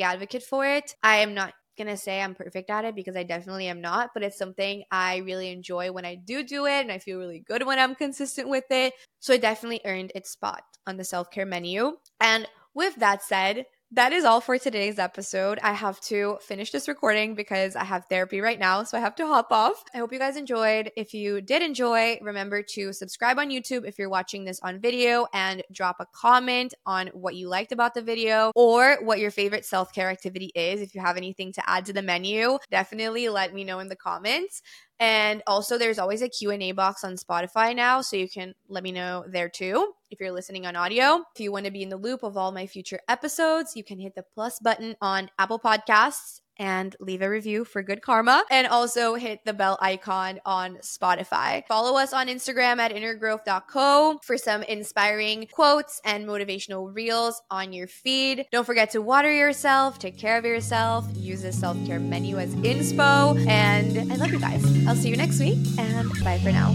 advocate 0.00 0.42
for 0.42 0.64
it. 0.64 0.94
I 1.02 1.16
am 1.16 1.34
not 1.34 1.54
gonna 1.78 1.96
say 1.96 2.20
I'm 2.20 2.34
perfect 2.34 2.68
at 2.68 2.84
it 2.84 2.94
because 2.94 3.16
I 3.16 3.22
definitely 3.22 3.68
am 3.68 3.80
not, 3.80 4.10
but 4.12 4.22
it's 4.22 4.36
something 4.36 4.84
I 4.90 5.18
really 5.18 5.50
enjoy 5.50 5.92
when 5.92 6.04
I 6.04 6.16
do 6.16 6.42
do 6.42 6.66
it 6.66 6.80
and 6.80 6.92
I 6.92 6.98
feel 6.98 7.18
really 7.18 7.40
good 7.40 7.64
when 7.64 7.78
I'm 7.78 7.94
consistent 7.94 8.48
with 8.48 8.64
it. 8.70 8.92
So 9.20 9.32
it 9.32 9.40
definitely 9.40 9.80
earned 9.84 10.12
its 10.14 10.30
spot 10.30 10.62
on 10.86 10.96
the 10.96 11.04
self 11.04 11.30
care 11.30 11.46
menu. 11.46 11.96
And 12.20 12.46
with 12.74 12.96
that 12.96 13.22
said, 13.22 13.64
that 13.92 14.12
is 14.12 14.24
all 14.24 14.42
for 14.42 14.58
today's 14.58 14.98
episode. 14.98 15.58
I 15.62 15.72
have 15.72 15.98
to 16.02 16.36
finish 16.42 16.70
this 16.70 16.88
recording 16.88 17.34
because 17.34 17.74
I 17.74 17.84
have 17.84 18.04
therapy 18.04 18.42
right 18.42 18.58
now, 18.58 18.82
so 18.82 18.98
I 18.98 19.00
have 19.00 19.14
to 19.14 19.26
hop 19.26 19.50
off. 19.50 19.82
I 19.94 19.98
hope 19.98 20.12
you 20.12 20.18
guys 20.18 20.36
enjoyed. 20.36 20.92
If 20.94 21.14
you 21.14 21.40
did 21.40 21.62
enjoy, 21.62 22.18
remember 22.20 22.62
to 22.74 22.92
subscribe 22.92 23.38
on 23.38 23.48
YouTube 23.48 23.86
if 23.86 23.98
you're 23.98 24.10
watching 24.10 24.44
this 24.44 24.60
on 24.62 24.78
video 24.78 25.26
and 25.32 25.62
drop 25.72 25.96
a 26.00 26.06
comment 26.14 26.74
on 26.84 27.06
what 27.14 27.34
you 27.34 27.48
liked 27.48 27.72
about 27.72 27.94
the 27.94 28.02
video 28.02 28.52
or 28.54 28.98
what 29.02 29.20
your 29.20 29.30
favorite 29.30 29.64
self 29.64 29.90
care 29.94 30.10
activity 30.10 30.52
is. 30.54 30.82
If 30.82 30.94
you 30.94 31.00
have 31.00 31.16
anything 31.16 31.50
to 31.54 31.62
add 31.66 31.86
to 31.86 31.94
the 31.94 32.02
menu, 32.02 32.58
definitely 32.70 33.30
let 33.30 33.54
me 33.54 33.64
know 33.64 33.78
in 33.78 33.88
the 33.88 33.96
comments. 33.96 34.60
And 35.00 35.42
also 35.46 35.78
there's 35.78 35.98
always 35.98 36.20
a 36.20 36.28
Q&A 36.28 36.72
box 36.72 37.04
on 37.04 37.16
Spotify 37.16 37.74
now, 37.74 38.02
so 38.02 38.16
you 38.16 38.28
can 38.28 38.52
let 38.68 38.82
me 38.82 38.92
know 38.92 39.24
there 39.30 39.48
too 39.48 39.94
if 40.10 40.20
you're 40.20 40.32
listening 40.32 40.66
on 40.66 40.76
audio. 40.76 41.24
If 41.34 41.40
you 41.40 41.52
want 41.52 41.66
to 41.66 41.70
be 41.70 41.82
in 41.82 41.88
the 41.88 41.96
loop 41.96 42.22
of 42.22 42.36
all 42.36 42.52
my 42.52 42.66
future 42.66 43.00
episodes, 43.08 43.76
you 43.76 43.84
can 43.84 43.98
hit 43.98 44.14
the 44.14 44.24
plus 44.34 44.58
button 44.58 44.96
on 45.00 45.30
Apple 45.38 45.58
Podcasts 45.58 46.40
and 46.58 46.96
leave 47.00 47.22
a 47.22 47.30
review 47.30 47.64
for 47.64 47.82
good 47.82 48.02
karma. 48.02 48.44
And 48.50 48.66
also 48.66 49.14
hit 49.14 49.44
the 49.44 49.52
bell 49.52 49.78
icon 49.80 50.40
on 50.44 50.78
Spotify. 50.78 51.64
Follow 51.66 51.98
us 51.98 52.12
on 52.12 52.26
Instagram 52.26 52.78
at 52.78 52.92
innergrowth.co 52.92 54.18
for 54.22 54.36
some 54.36 54.62
inspiring 54.64 55.46
quotes 55.52 56.00
and 56.04 56.26
motivational 56.26 56.94
reels 56.94 57.40
on 57.50 57.72
your 57.72 57.86
feed. 57.86 58.46
Don't 58.50 58.64
forget 58.64 58.90
to 58.90 59.02
water 59.02 59.32
yourself, 59.32 59.98
take 59.98 60.18
care 60.18 60.36
of 60.36 60.44
yourself, 60.44 61.06
use 61.14 61.42
the 61.42 61.52
self 61.52 61.76
care 61.86 62.00
menu 62.00 62.38
as 62.38 62.54
inspo. 62.56 63.38
And 63.46 64.12
I 64.12 64.16
love 64.16 64.32
you 64.32 64.40
guys. 64.40 64.64
I'll 64.86 64.96
see 64.96 65.08
you 65.10 65.16
next 65.16 65.40
week 65.40 65.58
and 65.78 66.08
bye 66.24 66.38
for 66.38 66.50
now. 66.50 66.72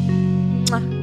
Mwah. 0.68 1.03